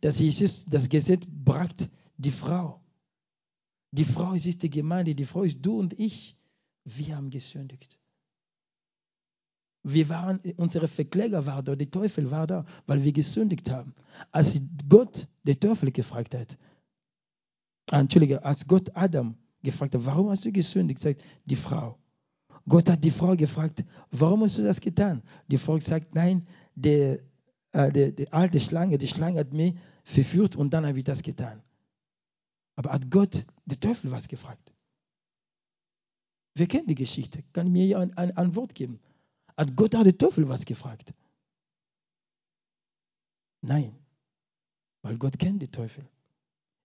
[0.00, 2.82] Das, Jesus, das Gesetz brachte die Frau.
[3.90, 6.41] Die Frau ist die Gemeinde, die Frau ist du und ich.
[6.84, 7.98] Wir haben gesündigt.
[9.84, 13.94] Wir waren, unsere Verkläger war da, der Teufel war da, weil wir gesündigt haben.
[14.30, 16.56] Als Gott den Teufel gefragt hat,
[17.90, 21.98] Entschuldige, als Gott Adam gefragt hat, warum hast du gesündigt, sagt die Frau.
[22.68, 25.22] Gott hat die Frau gefragt, warum hast du das getan?
[25.48, 27.18] Die Frau sagt, nein, der,
[27.72, 31.22] äh, der, der alte Schlange, die Schlange hat mich verführt und dann habe ich das
[31.22, 31.60] getan.
[32.76, 34.71] Aber hat Gott der Teufel was gefragt?
[36.54, 37.42] Wer kennt die Geschichte?
[37.52, 39.00] Kann mir ja eine ein Antwort geben?
[39.56, 41.14] Hat Gott auch den Teufel was gefragt?
[43.62, 43.94] Nein,
[45.02, 46.08] weil Gott kennt den Teufel.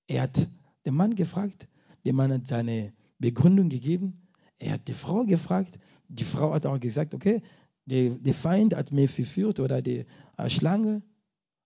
[0.08, 0.48] Er hat
[0.86, 1.68] den Mann gefragt,
[2.06, 4.28] der Mann hat seine Begründung gegeben.
[4.60, 5.80] Er hat die Frau gefragt.
[6.08, 7.42] Die Frau hat auch gesagt, okay,
[7.86, 10.06] der, der Feind hat mich verführt oder die
[10.38, 11.04] äh, Schlange.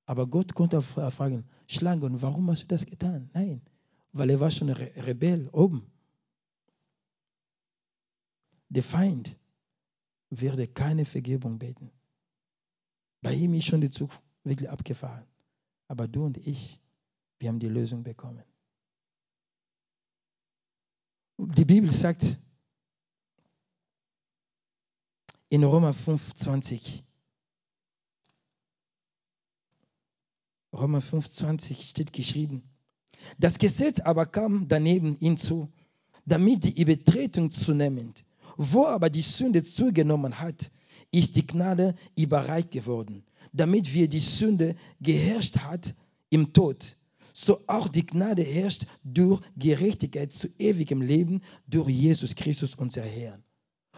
[0.06, 3.30] Aber Gott konnte fragen, Schlange, und warum hast du das getan?
[3.34, 3.62] Nein,
[4.12, 5.92] weil er war schon ein Rebell oben.
[8.72, 9.38] Der Feind
[10.30, 11.92] werde keine Vergebung beten.
[13.22, 14.12] Bei ihm ist schon die Zug
[14.46, 15.26] wirklich abgefahren.
[15.90, 16.80] Aber du und ich,
[17.38, 18.44] wir haben die Lösung bekommen.
[21.38, 22.38] Die Bibel sagt
[25.50, 27.06] in Römer 5, 20,
[30.72, 32.64] Römer 5, 20 steht geschrieben,
[33.38, 35.68] das Gesetz aber kam daneben hinzu,
[36.26, 38.24] damit die Übertretung zunehmend
[38.58, 40.72] wo aber die Sünde zugenommen hat,
[41.12, 45.94] ist die Gnade überreich geworden, damit wir die Sünde geherrscht hat
[46.30, 46.98] im Tod.
[47.34, 53.44] So auch die Gnade herrscht durch Gerechtigkeit zu ewigem Leben durch Jesus Christus, unser Herrn.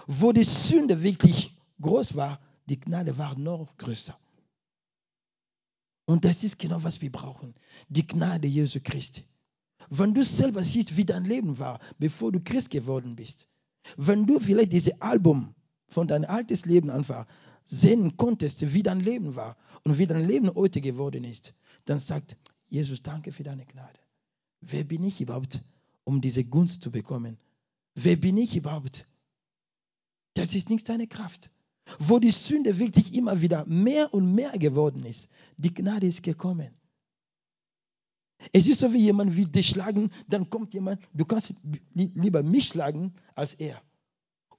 [0.07, 4.17] Wo die Sünde wirklich groß war, die Gnade war noch größer.
[6.05, 7.55] Und das ist genau, was wir brauchen.
[7.89, 9.23] Die Gnade Jesu Christi.
[9.89, 13.47] Wenn du selber siehst, wie dein Leben war, bevor du Christ geworden bist.
[13.97, 15.53] Wenn du vielleicht dieses Album
[15.87, 17.25] von deinem altes Leben einfach
[17.65, 21.53] sehen konntest, wie dein Leben war und wie dein Leben heute geworden ist,
[21.85, 22.37] dann sagt
[22.69, 23.99] Jesus, danke für deine Gnade.
[24.61, 25.59] Wer bin ich überhaupt,
[26.03, 27.37] um diese Gunst zu bekommen?
[27.95, 29.05] Wer bin ich überhaupt?
[30.33, 31.51] Das ist nicht deine Kraft.
[31.99, 36.73] Wo die Sünde wirklich immer wieder mehr und mehr geworden ist, die Gnade ist gekommen.
[38.51, 41.53] Es ist so wie jemand will dich schlagen, dann kommt jemand, du kannst
[41.93, 43.81] lieber mich schlagen als er.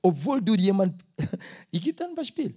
[0.02, 1.04] Obwohl du jemand,
[1.70, 2.54] ich gebe dir ein Beispiel.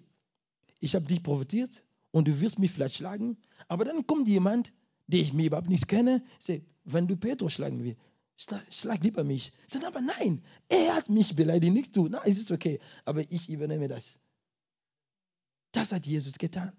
[0.79, 3.37] Ich habe dich provoziert und du wirst mich vielleicht schlagen,
[3.67, 4.73] aber dann kommt jemand,
[5.07, 7.99] den ich mir überhaupt nicht kenne, sagt, wenn du Petrus schlagen willst,
[8.37, 9.51] schlag, schlag lieber mich.
[9.67, 12.07] Sagt aber nein, er hat mich beleidigt, nichts du.
[12.07, 14.19] Na, es ist okay, aber ich übernehme das.
[15.71, 16.71] Das hat Jesus getan.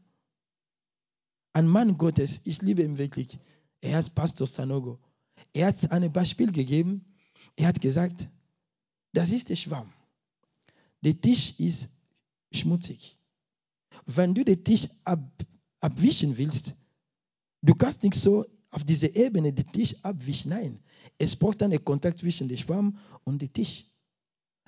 [1.52, 3.38] Ein Mann Gottes, ich liebe ihn wirklich.
[3.80, 4.98] Er ist Pastor Sanogo.
[5.52, 7.04] Er hat ein Beispiel gegeben.
[7.56, 8.28] Er hat gesagt,
[9.12, 9.92] das ist der Schwamm.
[11.02, 11.88] Der Tisch ist
[12.52, 13.16] schmutzig.
[14.06, 15.20] Wenn du den Tisch ab,
[15.80, 16.74] abwischen willst,
[17.62, 20.50] du kannst nicht so auf diese Ebene den Tisch abwischen.
[20.50, 20.80] Nein,
[21.18, 23.86] es braucht einen Kontakt zwischen dem Schwamm und dem Tisch.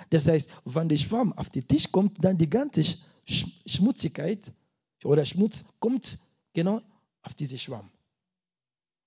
[0.09, 2.83] Das heißt, wenn der Schwamm auf den Tisch kommt, dann die ganze
[3.25, 4.53] Schmutzigkeit
[5.05, 6.19] oder Schmutz kommt
[6.53, 6.81] genau
[7.23, 7.91] auf diesen Schwamm.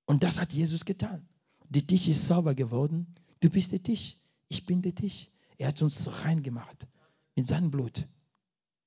[0.06, 1.28] Und das hat Jesus getan.
[1.70, 3.16] Der Tisch ist sauber geworden.
[3.40, 4.18] Du bist der Tisch.
[4.48, 5.30] Ich bin der Tisch.
[5.58, 6.88] Er hat uns rein gemacht
[7.36, 8.08] mit seinem Blut.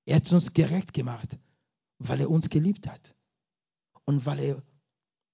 [0.05, 1.39] Er hat uns gerecht gemacht,
[1.99, 3.15] weil er uns geliebt hat
[4.05, 4.63] und weil er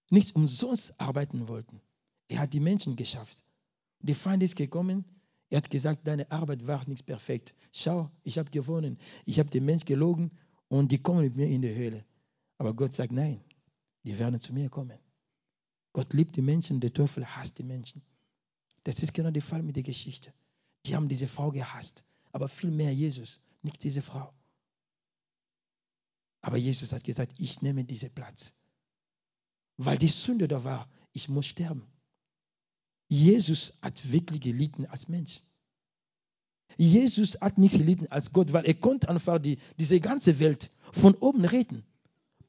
[0.08, 1.80] nicht umsonst arbeiten wollte.
[2.28, 3.42] Er hat die Menschen geschafft.
[4.00, 5.04] Der Feind ist gekommen.
[5.50, 7.54] Er hat gesagt, deine Arbeit war nicht perfekt.
[7.72, 8.98] Schau, ich habe gewonnen.
[9.26, 10.30] Ich habe den Menschen gelogen
[10.68, 12.04] und die kommen mit mir in die Höhle.
[12.56, 13.44] Aber Gott sagt, nein,
[14.04, 14.98] die werden zu mir kommen.
[15.92, 18.02] Gott liebt die Menschen, der Teufel hasst die Menschen.
[18.84, 20.32] Das ist genau der Fall mit der Geschichte.
[20.86, 24.32] Die haben diese Frau gehasst, aber viel mehr Jesus, nicht diese Frau.
[26.40, 28.54] Aber Jesus hat gesagt, ich nehme diesen Platz.
[29.76, 31.86] Weil die Sünde da war, ich muss sterben.
[33.08, 35.42] Jesus hat wirklich gelitten als Mensch.
[36.76, 41.14] Jesus hat nicht gelitten als Gott, weil er konnte einfach die, diese ganze Welt von
[41.16, 41.84] oben retten.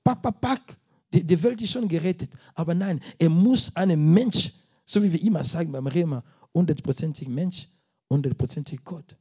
[0.04, 0.78] Pack, pack, pack.
[1.14, 2.32] Die, die Welt ist schon gerettet.
[2.56, 4.52] Aber nein, er muss einen Mensch,
[4.86, 6.24] so wie wir immer sagen beim Rema,
[6.54, 7.68] hundertprozentig Mensch,
[8.10, 9.16] hundertprozentig Gott.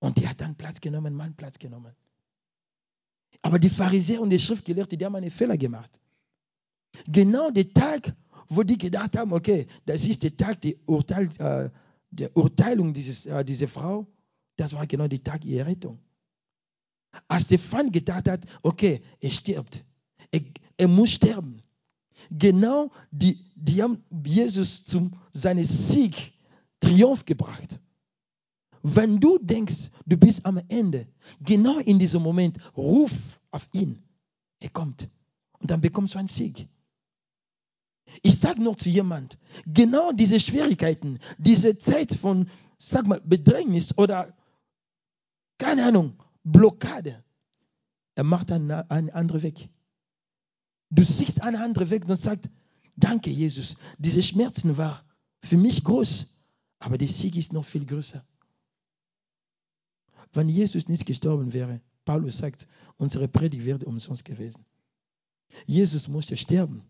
[0.00, 1.94] Und er hat dann Platz genommen, Mann Platz genommen.
[3.42, 5.90] Aber die Pharisäer und die Schriftgelehrten, die haben einen Fehler gemacht.
[7.06, 8.14] Genau der Tag,
[8.48, 11.70] wo die gedacht haben, okay, das ist der Tag der, Urteil, äh,
[12.10, 14.06] der Urteilung dieses, äh, dieser Frau,
[14.56, 15.98] das war genau der Tag ihrer Rettung.
[17.26, 19.84] Als Feind gedacht hat, okay, er stirbt,
[20.30, 20.40] er,
[20.76, 21.60] er muss sterben.
[22.30, 26.32] Genau die, die haben Jesus zum seinen Sieg,
[26.80, 27.80] Triumph gebracht.
[28.82, 31.06] Wenn du denkst, du bist am Ende,
[31.40, 34.02] genau in diesem Moment, ruf auf ihn.
[34.60, 35.08] Er kommt.
[35.58, 36.68] Und dann bekommst du einen Sieg.
[38.22, 44.34] Ich sage noch zu jemand, genau diese Schwierigkeiten, diese Zeit von, sag mal, Bedrängnis oder,
[45.58, 47.22] keine Ahnung, Blockade.
[48.14, 49.68] Er macht einen, einen anderen Weg.
[50.90, 52.48] Du siehst einen anderen Weg und sagst,
[52.96, 55.00] danke Jesus, diese Schmerzen waren
[55.42, 56.42] für mich groß,
[56.78, 58.26] aber der Sieg ist noch viel größer.
[60.32, 64.64] Wenn Jesus nicht gestorben wäre, Paulus sagt, unsere Predigt wäre umsonst gewesen.
[65.66, 66.82] Jesus musste sterben,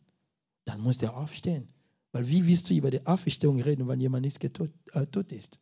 [0.64, 1.68] dann musste er aufstehen.
[2.12, 5.60] Weil wie willst du über die Auferstehung reden, wenn jemand nicht tot, äh, tot ist?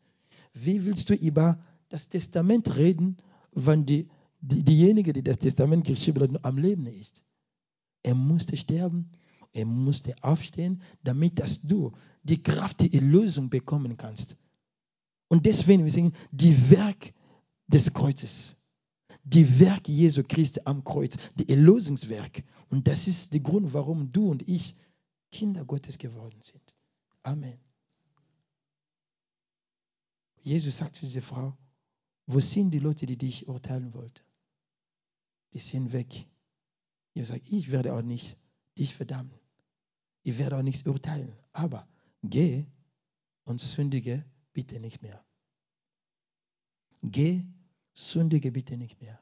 [0.53, 3.19] Wie willst du über das Testament reden,
[3.57, 4.09] wenn die,
[4.41, 7.25] die, diejenige, die das Testament geschrieben hat, am Leben ist.
[8.03, 9.11] Er musste sterben,
[9.53, 11.93] er musste aufstehen, damit dass du
[12.23, 14.39] die Kraft der Erlösung bekommen kannst.
[15.29, 17.15] Und deswegen, wir sagen, die Werk
[17.67, 18.55] des Kreuzes,
[19.25, 22.45] die Werk Jesu Christi am Kreuz, die Erlösungswerk.
[22.69, 24.77] Und das ist der Grund, warum du und ich
[25.33, 26.77] Kinder Gottes geworden sind.
[27.23, 27.59] Amen.
[30.43, 31.57] Jesus sagt zu dieser Frau,
[32.27, 34.25] wo sind die Leute, die dich urteilen wollten?
[35.53, 36.27] Die sind weg.
[37.15, 38.37] Ihr sagt, ich werde auch nicht
[38.77, 39.33] dich verdammen.
[40.23, 41.33] Ich werde auch nichts urteilen.
[41.53, 41.89] Aber
[42.23, 42.67] geh
[43.45, 45.25] und sündige bitte nicht mehr.
[47.03, 47.45] Geh,
[47.95, 49.21] sündige bitte nicht mehr.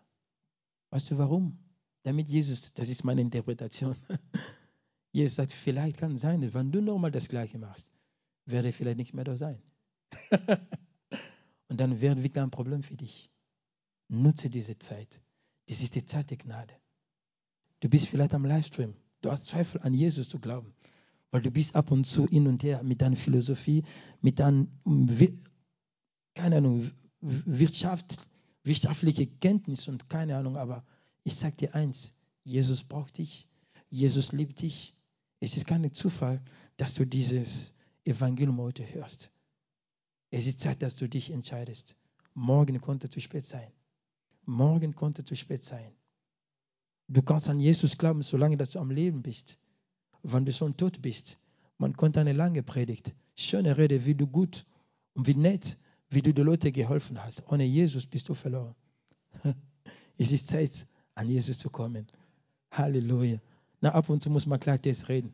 [0.91, 1.59] Weißt du warum?
[2.03, 3.97] Damit Jesus, das ist meine Interpretation.
[5.13, 7.93] Jesus sagt, vielleicht kann es sein, wenn du nochmal das Gleiche machst,
[8.47, 9.63] werde ich vielleicht nicht mehr da sein.
[11.75, 13.33] Und dann wird wirklich ein Problem für dich.
[14.07, 15.21] Nutze diese Zeit.
[15.67, 16.73] Das ist die Zeit der Gnade.
[17.81, 18.95] Du bist vielleicht am Livestream.
[19.23, 20.73] Du hast Zweifel an Jesus zu glauben.
[21.33, 23.83] Weil du bist ab und zu hin und her mit deiner Philosophie,
[24.21, 24.69] mit deiner,
[26.37, 28.19] keine Ahnung, Wirtschaft,
[28.63, 30.87] wirtschaftliche Kenntnis und keine Ahnung, aber
[31.25, 33.49] ich sage dir eins, Jesus braucht dich,
[33.91, 34.95] Jesus liebt dich.
[35.41, 36.41] Es ist kein Zufall,
[36.77, 39.34] dass du dieses Evangelium heute hörst.
[40.37, 41.97] Es ist Zeit, dass du dich entscheidest.
[42.35, 43.71] Morgen konnte zu spät sein.
[44.45, 45.93] Morgen konnte zu spät sein.
[47.07, 49.61] Du kannst an Jesus glauben, solange dass du am Leben bist.
[50.25, 51.39] Wenn du schon tot bist,
[51.79, 54.67] man konnte eine lange Predigt, schöne Rede, wie du gut
[55.13, 55.77] und wie nett,
[56.11, 57.45] wie du den Leuten geholfen hast.
[57.53, 58.75] Ohne Jesus bist du verloren.
[60.19, 62.09] Es ist Zeit, an Jesus zu kommen.
[62.73, 63.39] Halleluja.
[63.81, 65.33] Na, ab und zu muss man Klartext reden.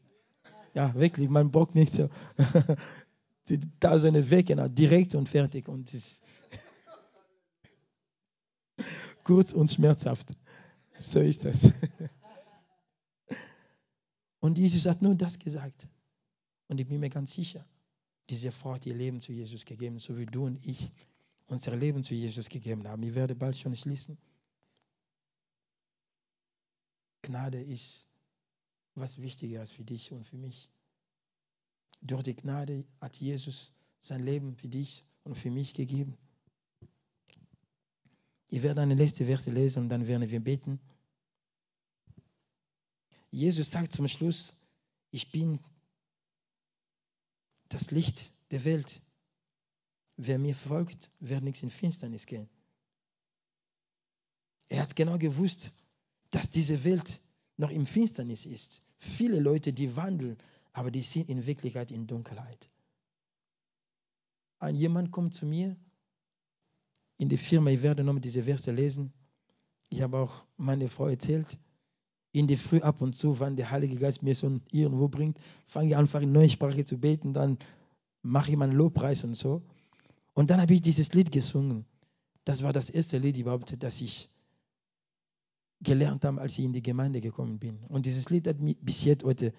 [0.74, 2.10] Ja, wirklich, man braucht nicht so
[3.56, 5.68] die Tausende weg, genau, direkt und fertig.
[5.68, 6.22] Und es
[9.24, 10.28] kurz und schmerzhaft.
[10.98, 11.72] So ist das.
[14.40, 15.86] Und Jesus hat nur das gesagt.
[16.68, 17.64] Und ich bin mir ganz sicher,
[18.30, 20.90] diese Frau hat ihr Leben zu Jesus gegeben, so wie du und ich
[21.46, 23.02] unser Leben zu Jesus gegeben haben.
[23.02, 24.16] Ich werde bald schon schließen.
[27.22, 28.08] Gnade ist
[28.94, 30.70] was Wichtigeres für dich und für mich.
[32.00, 36.16] Durch die Gnade hat Jesus sein Leben für dich und für mich gegeben.
[38.48, 40.80] Ich werde eine letzte Verse lesen und dann werden wir beten.
[43.30, 44.56] Jesus sagt zum Schluss,
[45.12, 45.60] ich bin
[47.68, 49.02] das Licht der Welt.
[50.16, 52.48] Wer mir folgt, wird nichts in Finsternis gehen.
[54.68, 55.70] Er hat genau gewusst,
[56.30, 57.20] dass diese Welt
[57.56, 58.82] noch im Finsternis ist.
[58.98, 60.36] Viele Leute, die wandeln,
[60.72, 62.68] aber die sind in Wirklichkeit in Dunkelheit.
[64.58, 65.76] Ein jemand kommt zu mir
[67.16, 69.12] in die Firma, ich werde nochmal diese Verse lesen.
[69.88, 71.58] Ich habe auch meine Frau erzählt,
[72.32, 75.88] in der Früh ab und zu, wenn der Heilige Geist mir schon irgendwo bringt, fange
[75.88, 77.58] ich einfach in neue Sprache zu beten, dann
[78.22, 79.62] mache ich meinen Lobpreis und so.
[80.34, 81.84] Und dann habe ich dieses Lied gesungen.
[82.44, 84.28] Das war das erste Lied überhaupt, das ich
[85.80, 87.78] gelernt habe, als ich in die Gemeinde gekommen bin.
[87.88, 89.52] Und dieses Lied hat mich bis jetzt heute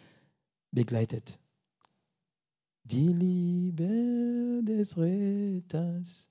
[0.72, 1.40] begleitet.
[2.84, 6.30] Die Liebe des Retters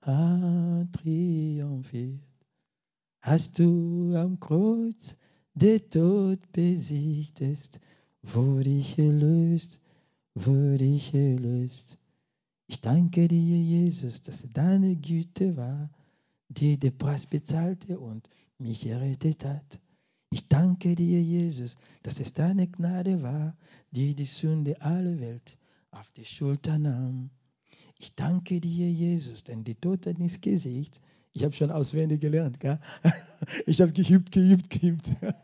[0.00, 2.20] hat triumphiert.
[3.20, 5.16] Hast du am Kreuz
[5.54, 7.80] der Tod besiegtest,
[8.22, 9.80] wurde ich erlöst,
[10.34, 11.98] wurde ich erlöst.
[12.68, 15.90] Ich danke dir, Jesus, dass deine Güte war,
[16.48, 19.80] die den Preis bezahlte und mich errettet hat.
[20.30, 23.56] Ich danke dir, Jesus, dass es deine Gnade war,
[23.90, 25.56] die die Sünde aller Welt
[25.90, 27.30] auf die Schulter nahm.
[27.98, 31.00] Ich danke dir, Jesus, denn die Tote ist gesiegt.
[31.32, 32.78] Ich habe schon auswendig gelernt, gell?
[33.66, 35.08] Ich habe geübt, geübt, geübt.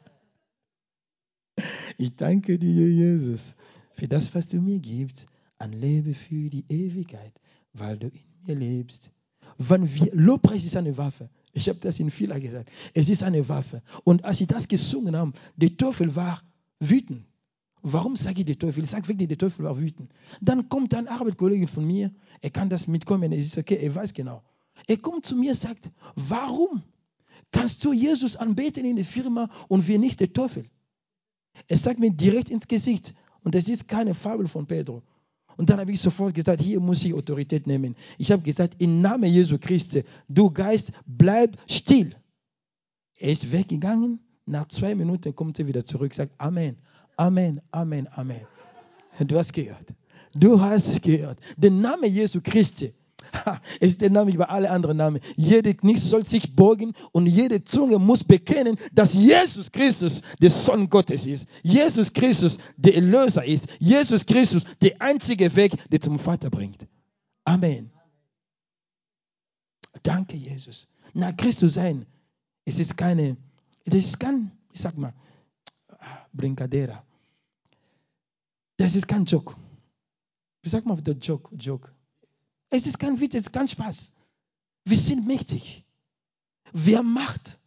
[1.97, 3.55] Ich danke dir, Jesus,
[3.93, 5.27] für das, was du mir gibst,
[5.59, 7.41] an Leben für die Ewigkeit,
[7.73, 9.13] weil du in mir lebst.
[9.59, 11.31] Wenn wir, Lobpreis ist eine Waffe.
[11.55, 12.71] Ich habe das in vieler gesagt.
[12.93, 13.83] Es ist eine Waffe.
[14.03, 16.43] Und als sie das gesungen haben, der Teufel war
[16.81, 17.25] wütend.
[17.81, 18.83] Warum sage ich der Teufel?
[18.83, 20.11] Ich sage wirklich, der Teufel war wütend.
[20.41, 24.15] Dann kommt ein Arbeitskollege von mir, er kann das mitkommen, es ist okay, er weiß
[24.15, 24.43] genau.
[24.87, 26.83] Er kommt zu mir und sagt, warum
[27.53, 30.65] kannst du Jesus anbeten in der Firma und wir nicht der Teufel?
[31.69, 33.15] Er sagt mir direkt ins Gesicht.
[33.43, 35.03] Und das ist keine Fabel von Pedro.
[35.57, 37.95] Und dann habe ich sofort gesagt, hier muss ich Autorität nehmen.
[38.19, 42.15] Ich habe gesagt, im Namen Jesu Christi, du Geist, bleib still.
[43.19, 44.21] Er ist weggegangen.
[44.47, 46.77] Nach zwei Minuten kommt er wieder zurück, sagt Amen,
[47.17, 48.43] Amen, Amen, Amen.
[49.21, 49.95] Du hast gehört.
[50.35, 51.39] Du hast gehört.
[51.57, 52.93] Der Name Jesu Christi
[53.81, 55.21] ist der Name über alle anderen Namen.
[55.37, 60.91] Jede Knie soll sich beugen und jede Zunge muss bekennen, dass Jesus Christus der Sohn
[60.91, 61.49] Gottes ist.
[61.63, 63.69] Jesus Christus der Erlöser ist.
[63.79, 66.87] Jesus Christus der einzige Weg, der zum Vater bringt.
[67.45, 67.91] Amen.
[70.03, 70.89] Danke, Jesus.
[71.13, 72.07] Na, Christus sein,
[72.65, 73.37] es ist keine,
[73.85, 75.15] das ist kein, ich sag mal,
[76.33, 77.05] Brincadera.
[78.77, 79.55] Das ist kein Joke.
[80.63, 81.55] Wie sagt man auf der Joke?
[81.55, 81.94] Joke.
[82.75, 84.13] Es ist kein Witz, es ist kein Spaß.
[84.85, 85.85] Wir sind mächtig.
[86.73, 87.61] Wer macht?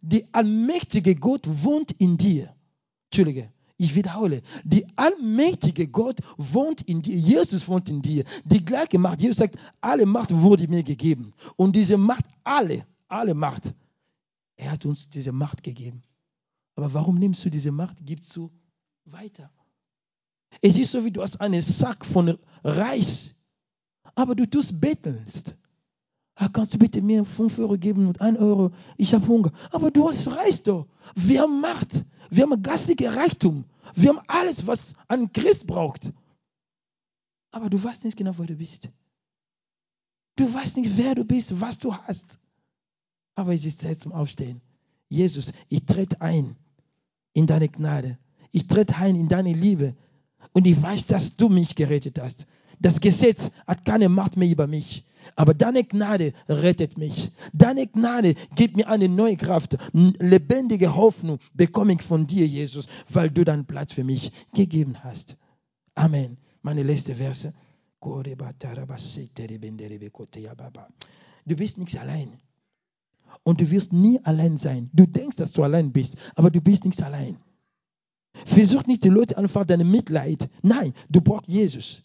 [0.00, 2.52] Der allmächtige Gott wohnt in dir.
[3.04, 4.42] Entschuldige, ich wiederhole.
[4.64, 7.16] Der allmächtige Gott wohnt in dir.
[7.16, 8.24] Jesus wohnt in dir.
[8.44, 9.20] Die gleiche Macht.
[9.20, 11.32] Jesus sagt, alle Macht wurde mir gegeben.
[11.54, 13.72] Und diese Macht, alle, alle Macht.
[14.56, 16.02] Er hat uns diese Macht gegeben.
[16.74, 18.50] Aber warum nimmst du diese Macht, gibst du
[19.04, 19.52] weiter?
[20.60, 23.36] Es ist so, wie du hast einen Sack von Reis
[24.14, 25.54] aber du tust bettelst.
[26.34, 28.72] Ah, kannst du bitte mir 5 Euro geben und 1 Euro?
[28.96, 29.52] Ich habe Hunger.
[29.72, 30.86] Aber du hast Reis doch.
[31.14, 32.04] Wir haben Macht.
[32.30, 33.64] Wir haben geistige Reichtum.
[33.94, 36.12] Wir haben alles, was ein Christ braucht.
[37.50, 38.88] Aber du weißt nicht genau, wo du bist.
[40.36, 42.38] Du weißt nicht, wer du bist, was du hast.
[43.34, 44.62] Aber es ist Zeit zum Aufstehen.
[45.08, 46.56] Jesus, ich trete ein
[47.32, 48.18] in deine Gnade.
[48.52, 49.94] Ich trete ein in deine Liebe.
[50.52, 52.46] Und ich weiß, dass du mich gerettet hast.
[52.80, 55.04] Das Gesetz hat keine Macht mehr über mich.
[55.36, 57.30] Aber deine Gnade rettet mich.
[57.52, 59.76] Deine Gnade gibt mir eine neue Kraft.
[59.92, 65.36] Lebendige Hoffnung bekomme ich von dir, Jesus, weil du deinen Platz für mich gegeben hast.
[65.94, 66.38] Amen.
[66.62, 67.52] Meine letzte Verse.
[71.46, 72.40] Du bist nicht allein.
[73.42, 74.90] Und du wirst nie allein sein.
[74.92, 77.36] Du denkst, dass du allein bist, aber du bist nicht allein.
[78.46, 80.48] Versuch nicht die Leute einfach deine Mitleid.
[80.62, 82.02] Nein, du brauchst Jesus.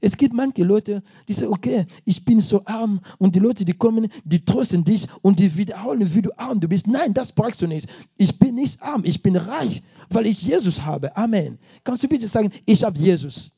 [0.00, 3.74] Es gibt manche Leute, die sagen, okay, ich bin so arm und die Leute, die
[3.74, 6.86] kommen, die trösten dich und die wiederholen, wie du arm du bist.
[6.86, 7.88] Nein, das brauchst du nicht.
[8.16, 11.16] Ich bin nicht arm, ich bin reich, weil ich Jesus habe.
[11.16, 11.58] Amen.
[11.84, 13.52] Kannst du bitte sagen, ich habe Jesus.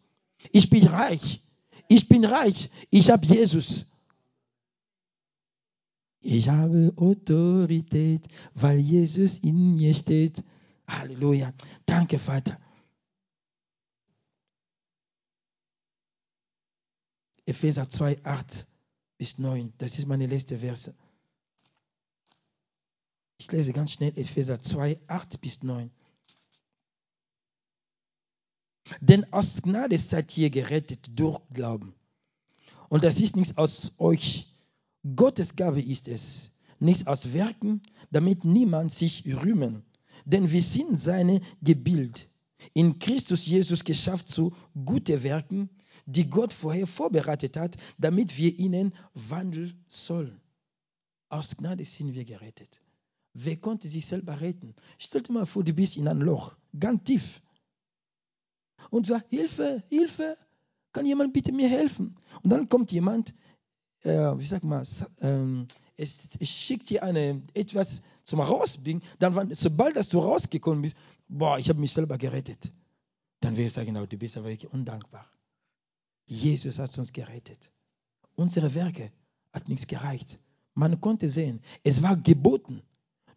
[0.51, 1.41] Ich bin reich.
[1.89, 2.71] Ich bin reich.
[2.91, 3.85] Ich habe Jesus.
[6.21, 8.23] Ich habe Autorität,
[8.55, 10.43] weil Jesus in mir steht.
[10.87, 11.53] Halleluja.
[11.85, 12.57] Danke, Vater.
[17.47, 18.67] Epheser 2, 8
[19.19, 19.73] bis 9.
[19.79, 20.95] Das ist meine letzte Verse.
[23.39, 25.91] Ich lese ganz schnell Epheser 2, 8 bis 9.
[29.01, 31.95] Denn aus Gnade seid ihr gerettet durch Glauben.
[32.89, 34.49] Und das ist nichts aus euch.
[35.17, 37.83] Gottes Gabe ist es, nichts aus Werken,
[38.13, 39.83] damit niemand sich rühmen.
[40.25, 42.29] Denn wir sind seine Gebild,
[42.75, 45.69] in Christus Jesus geschafft zu guten Werken,
[46.07, 50.41] die Gott vorher vorbereitet hat, damit wir ihnen wandeln sollen.
[51.29, 52.83] Aus Gnade sind wir gerettet.
[53.35, 54.75] Wer konnte sich selber retten?
[54.99, 57.41] Stell dir mal vor, du bist in ein Loch, ganz tief.
[58.91, 60.37] Und sagt, Hilfe, Hilfe,
[60.93, 62.17] kann jemand bitte mir helfen?
[62.43, 63.35] Und dann kommt jemand,
[64.03, 64.87] äh, wie sag mal,
[65.21, 70.97] ähm, es, es, schickt dir eine, etwas zum Rausbringen, dann, sobald dass du rausgekommen bist,
[71.29, 72.73] boah, ich habe mich selber gerettet.
[73.41, 75.27] Dann wäre ich sagen, genau, du bist aber wirklich undankbar.
[76.27, 77.73] Jesus hat uns gerettet.
[78.35, 79.13] Unsere Werke
[79.53, 80.39] hat nichts gereicht.
[80.75, 82.83] Man konnte sehen, es war geboten.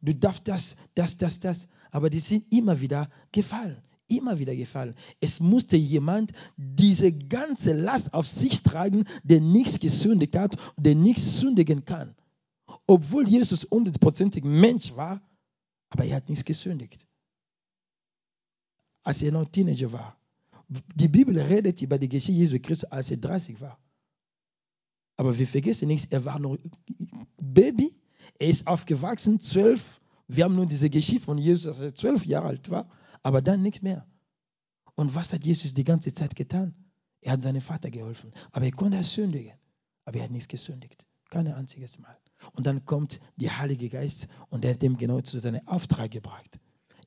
[0.02, 1.68] Du darfst das, das, das, das.
[1.92, 3.82] Aber die sind immer wieder gefallen.
[4.08, 4.94] Immer wieder gefallen.
[5.20, 11.40] Es musste jemand diese ganze Last auf sich tragen, der nichts gesündigt hat, der nichts
[11.40, 12.16] sündigen kann.
[12.86, 15.22] Obwohl Jesus hundertprozentig Mensch war,
[15.90, 17.08] aber er hat nichts gesündigt.
[19.04, 20.18] Als er noch Teenager war,
[20.68, 23.78] die Bibel redet über die Geschichte Jesu Christus, als er 30 war.
[25.18, 26.58] Aber wir vergessen nichts, er war noch
[27.38, 27.96] Baby,
[28.40, 30.02] er ist aufgewachsen, zwölf.
[30.28, 32.90] Wir haben nur diese Geschichte von Jesus, als er zwölf Jahre alt war,
[33.24, 34.06] aber dann nichts mehr.
[34.96, 36.74] Und was hat Jesus die ganze Zeit getan?
[37.22, 38.32] Er hat seinem Vater geholfen.
[38.52, 39.54] Aber er konnte sündigen.
[40.06, 41.06] Aber er hat nichts gesündigt.
[41.30, 42.18] Kein einziges Mal.
[42.54, 46.60] Und dann kommt der Heilige Geist und er hat ihm genau zu seinem Auftrag gebracht.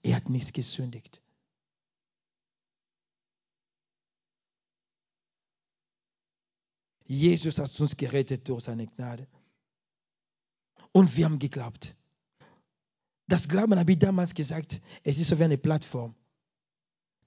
[0.02, 1.22] Er hat nichts gesündigt.
[7.08, 9.26] Jesus hat uns gerettet durch seine Gnade.
[10.92, 11.96] Und wir haben geglaubt.
[13.26, 16.14] Das Glauben habe ich damals gesagt, es ist so wie eine Plattform.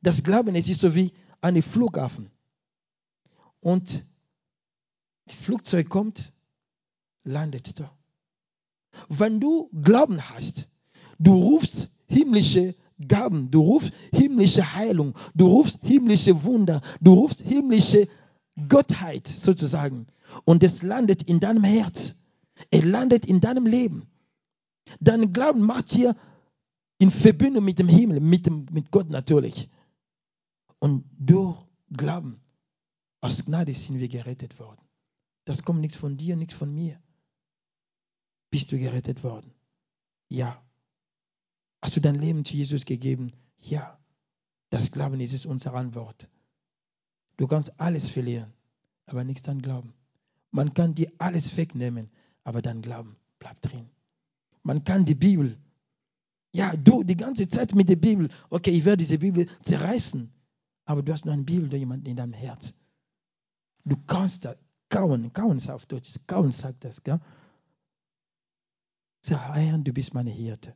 [0.01, 1.11] Das Glauben, es ist so wie
[1.41, 2.29] ein Flughafen.
[3.59, 4.03] Und
[5.25, 6.31] das Flugzeug kommt,
[7.23, 7.91] landet da.
[9.09, 10.67] Wenn du Glauben hast,
[11.17, 12.75] du rufst himmlische
[13.07, 18.07] Gaben, du rufst himmlische Heilung, du rufst himmlische Wunder, du rufst himmlische
[18.67, 20.07] Gottheit sozusagen.
[20.45, 22.15] Und es landet in deinem Herz.
[22.69, 24.07] Es landet in deinem Leben.
[24.99, 26.15] Dein Glauben macht hier
[26.97, 29.69] in Verbindung mit dem Himmel, mit, dem, mit Gott natürlich.
[30.79, 31.57] Und durch
[31.91, 32.41] Glauben,
[33.21, 34.81] aus Gnade sind wir gerettet worden.
[35.45, 37.01] Das kommt nichts von dir, nichts von mir.
[38.51, 39.53] Bist du gerettet worden?
[40.29, 40.61] Ja.
[41.81, 43.33] Hast du dein Leben zu Jesus gegeben?
[43.59, 43.99] Ja.
[44.69, 46.29] Das Glauben ist unsere Antwort.
[47.41, 48.53] Du kannst alles verlieren,
[49.07, 49.95] aber nichts an Glauben.
[50.51, 52.11] Man kann dir alles wegnehmen,
[52.43, 53.89] aber dein Glauben bleibt drin.
[54.61, 55.57] Man kann die Bibel,
[56.53, 60.31] ja, du die ganze Zeit mit der Bibel, okay, ich werde diese Bibel zerreißen,
[60.85, 62.75] aber du hast nur eine Bibel oder jemanden in deinem Herz.
[63.85, 64.53] Du kannst da
[64.89, 67.19] kauen, kauen ist auf Deutsch, kauen sagt das, gell?
[69.25, 70.75] Sag, Herr, du bist meine Hirte.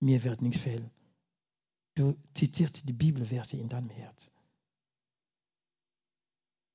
[0.00, 0.90] Mir wird nichts fehlen.
[1.94, 4.30] Du zitierst die Bibelverse in deinem Herz.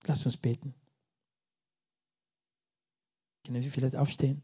[0.06, 0.74] Lass uns beten.
[3.46, 4.42] Können wir vielleicht aufstehen?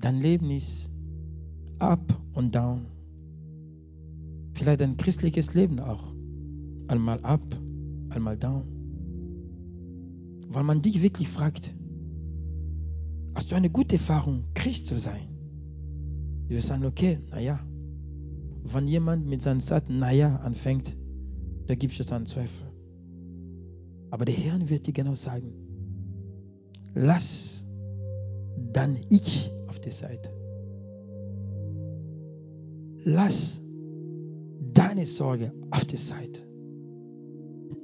[0.00, 0.90] Dein Leben ist
[1.78, 2.00] up
[2.32, 2.86] und down.
[4.54, 6.14] Vielleicht ein christliches Leben auch.
[6.88, 7.42] Einmal up,
[8.08, 8.64] einmal down.
[10.48, 11.74] Weil man dich wirklich fragt,
[13.40, 15.26] hast du eine gute Erfahrung, Christ zu sein?
[16.46, 17.58] Wir sagen, okay, naja.
[18.64, 20.94] Wenn jemand mit seinem Satz, naja, anfängt,
[21.66, 22.66] da gibt es einen Zweifel.
[24.10, 25.54] Aber der Herr wird dir genau sagen,
[26.92, 27.64] lass
[28.74, 30.28] dann ich auf die Seite.
[33.04, 33.62] Lass
[34.74, 36.42] deine Sorge auf die Seite.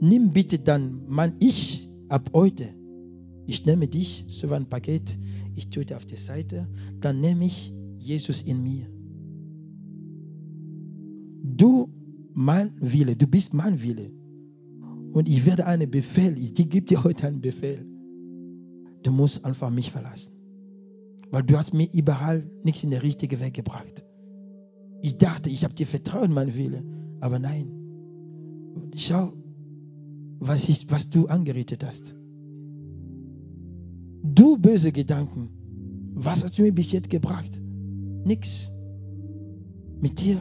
[0.00, 2.68] Nimm bitte dann mein Ich ab heute.
[3.46, 5.18] Ich nehme dich, so ein Paket,
[5.56, 6.68] ich dir auf die Seite,
[7.00, 8.86] dann nehme ich Jesus in mir.
[11.42, 11.88] Du,
[12.34, 14.10] mein Wille, du bist mein Wille.
[15.12, 17.86] Und ich werde einen Befehl, ich gebe dir heute einen Befehl.
[19.02, 20.32] Du musst einfach mich verlassen.
[21.30, 24.04] Weil du hast mir überall nichts in der richtige Weg gebracht.
[25.02, 26.84] Ich dachte, ich habe dir vertraut, mein Wille.
[27.20, 27.72] Aber nein.
[28.96, 29.32] Schau,
[30.38, 32.16] was, ist, was du angerichtet hast.
[34.34, 35.50] Du böse Gedanken,
[36.14, 37.60] was hast du mir bis jetzt gebracht?
[38.24, 38.70] Nix.
[40.00, 40.40] Mit dir.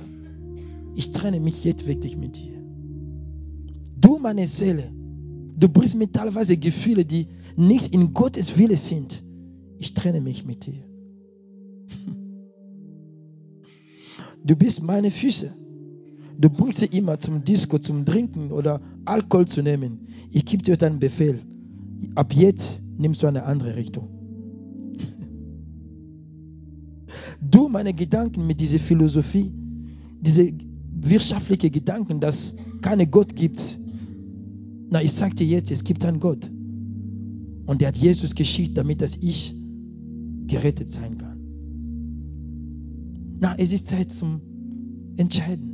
[0.95, 2.53] Ich trenne mich jetzt wirklich mit dir.
[3.97, 4.91] Du, meine Seele,
[5.57, 9.23] du bringst mir teilweise Gefühle, die nichts in Gottes Wille sind.
[9.77, 10.83] Ich trenne mich mit dir.
[14.43, 15.55] Du bist meine Füße.
[16.37, 20.07] Du bringst sie immer zum Disco, zum Trinken oder Alkohol zu nehmen.
[20.31, 21.39] Ich gebe dir einen Befehl.
[22.13, 24.09] Ab jetzt nimmst du eine andere Richtung.
[27.41, 29.51] Du, meine Gedanken mit dieser Philosophie,
[30.19, 30.51] diese
[30.95, 33.77] wirtschaftlichen Gedanken, dass keine Gott gibt.
[34.89, 36.49] Na, ich sage dir jetzt, es gibt einen Gott.
[37.65, 39.53] Und der hat Jesus geschickt, damit dass ich
[40.47, 41.39] gerettet sein kann.
[43.39, 44.41] Na, es ist Zeit zum
[45.17, 45.71] Entscheiden.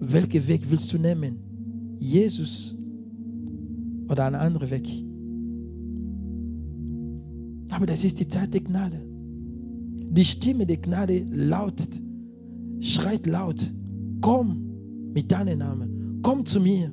[0.00, 1.36] Welchen Weg willst du nehmen?
[1.98, 2.76] Jesus
[4.08, 4.88] oder einen anderen Weg?
[7.70, 9.00] Aber das ist die Zeit der Gnade.
[10.16, 12.00] Die Stimme der Gnade lautet,
[12.80, 13.64] schreit laut,
[14.20, 16.92] komm mit deinem Namen, komm zu mir.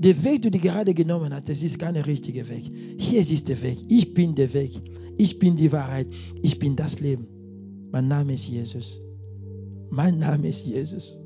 [0.00, 2.70] Der Weg, den du gerade genommen hast, das ist kein richtiger Weg.
[2.98, 3.78] Hier ist der Weg.
[3.88, 4.80] Ich bin der Weg.
[5.16, 6.06] Ich bin die Wahrheit.
[6.40, 7.26] Ich bin das Leben.
[7.90, 9.00] Mein Name ist Jesus.
[9.90, 11.20] Mein Name ist Jesus.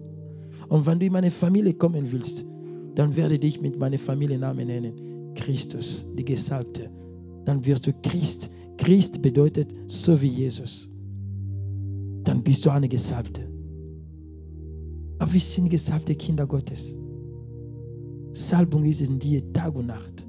[0.68, 2.46] Und wenn du in meine Familie kommen willst,
[2.94, 5.34] dann werde ich mit meinem Familiennamen nennen.
[5.34, 6.90] Christus, die Gesalbte.
[7.44, 8.50] Dann wirst du Christ.
[8.76, 10.88] Christ bedeutet so wie Jesus.
[12.24, 13.48] Dann bist du eine Gesalbte.
[15.18, 16.96] Aber wir sind gesalbte Kinder Gottes.
[18.32, 20.26] Salbung ist in dir Tag und Nacht.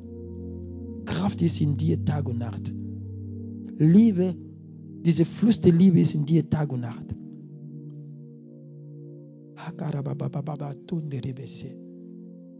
[1.05, 2.73] Kraft ist in dir Tag und Nacht.
[3.77, 4.35] Liebe,
[5.05, 7.15] diese Fluss der Liebe ist in dir Tag und Nacht.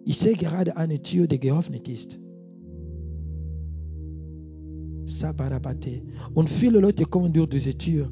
[0.05, 2.19] Ich sehe gerade eine Tür, die geöffnet ist.
[6.33, 8.11] Und viele Leute kommen durch diese Tür.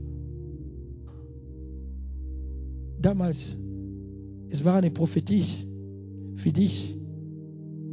[2.99, 3.57] Damals,
[4.49, 5.43] es war eine Prophetie
[6.35, 6.97] für dich.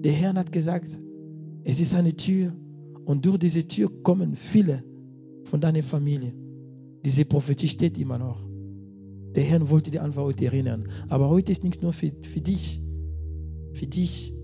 [0.05, 0.99] Der Herr hat gesagt,
[1.64, 2.53] es ist eine Tür
[3.05, 4.84] und durch diese Tür kommen viele
[5.44, 6.34] von deiner Familie.
[7.05, 8.46] Diese Prophetie steht immer noch.
[9.34, 10.88] Der Herr wollte dir einfach heute erinnern.
[11.09, 12.80] Aber heute ist nichts nur für, für dich.
[13.78, 14.34] Für dich.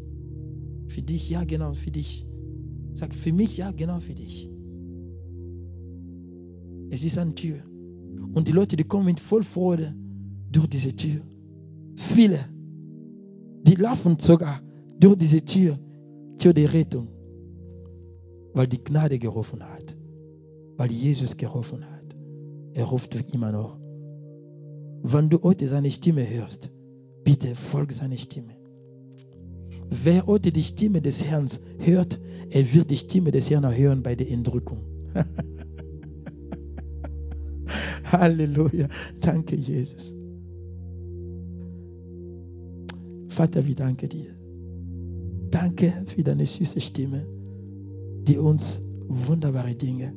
[0.86, 2.24] Für dich, ja genau, für dich.
[2.92, 4.48] Sag für mich, ja genau für dich.
[6.90, 7.58] Es ist eine Tür.
[8.34, 9.92] Und die Leute, die kommen voll Freude
[10.52, 11.22] durch diese Tür.
[11.96, 12.38] Viele,
[13.66, 14.60] die laufen sogar
[15.00, 15.80] durch diese Tür,
[16.44, 17.08] der Rettung,
[18.52, 19.96] weil die Gnade gerufen hat,
[20.76, 22.14] weil Jesus gerufen hat.
[22.74, 23.80] Er ruft immer noch.
[25.02, 26.70] Wenn du heute seine Stimme hörst,
[27.24, 28.53] bitte folg seine Stimme.
[30.02, 31.46] Wer heute die Stimme des Herrn
[31.78, 32.20] hört,
[32.50, 34.78] er wird die Stimme des Herrn hören bei der Entrückung.
[38.04, 38.88] Halleluja.
[39.20, 40.12] Danke, Jesus.
[43.28, 44.34] Vater, wir danken dir.
[45.50, 47.26] Danke für deine süße Stimme,
[48.26, 50.12] die uns wunderbare Dinge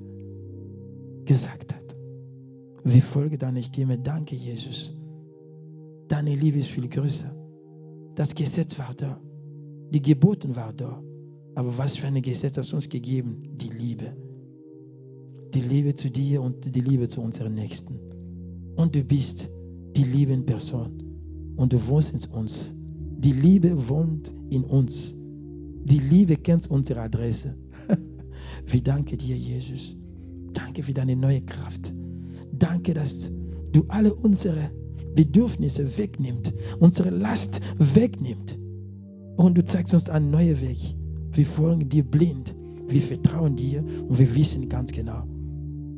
[1.26, 1.96] gesagt hat.
[2.84, 4.00] Wir folgen deiner Stimme.
[4.00, 4.96] Danke, Jesus.
[6.08, 7.36] Deine Liebe ist viel größer.
[8.16, 9.20] Das Gesetz war da.
[9.92, 11.02] Die Geboten waren da.
[11.56, 13.42] Aber was für ein Gesetz hast du uns gegeben?
[13.58, 14.16] Die Liebe.
[15.54, 18.00] Die Liebe zu dir und die Liebe zu unseren Nächsten.
[18.76, 19.50] Und du bist
[19.96, 21.04] die liebende Person.
[21.56, 22.76] Und du wohnst in uns.
[23.20, 25.16] Die Liebe wohnt in uns.
[25.86, 27.58] Die Liebe kennt unsere Adresse.
[28.66, 29.98] Wir danken dir, Jesus.
[30.54, 31.94] Danke für deine neue Kraft.
[32.52, 33.32] Danke, dass
[33.72, 34.70] du alle unsere
[35.16, 38.60] Bedürfnisse wegnimmst, unsere Last wegnimmst.
[39.38, 40.78] Und du zeigst uns einen neuen Weg.
[41.32, 42.54] Wir folgen dir blind.
[42.88, 45.24] Wir vertrauen dir und wir wissen ganz genau,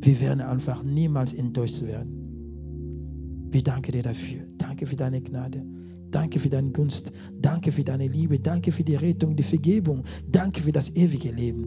[0.02, 3.48] wir werden einfach niemals enttäuscht werden.
[3.52, 4.42] Wir danken dir dafür.
[4.58, 5.64] Danke für deine Gnade.
[6.10, 7.12] Danke für deine Gunst.
[7.40, 8.40] Danke für deine Liebe.
[8.40, 10.04] Danke für die Rettung, die Vergebung.
[10.32, 11.64] Danke für das ewige Leben.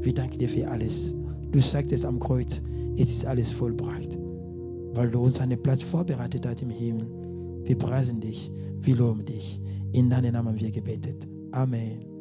[0.00, 1.14] Wir danken dir für alles.
[1.50, 2.62] Du sagtest am Kreuz,
[2.96, 4.18] es ist alles vollbracht,
[4.94, 7.06] weil du uns einen Platz vorbereitet hast im Himmel.
[7.64, 8.50] Wir preisen dich,
[8.80, 9.60] wir loben dich.
[9.92, 11.28] In deinem Namen wir gebetet.
[11.52, 12.11] Amen.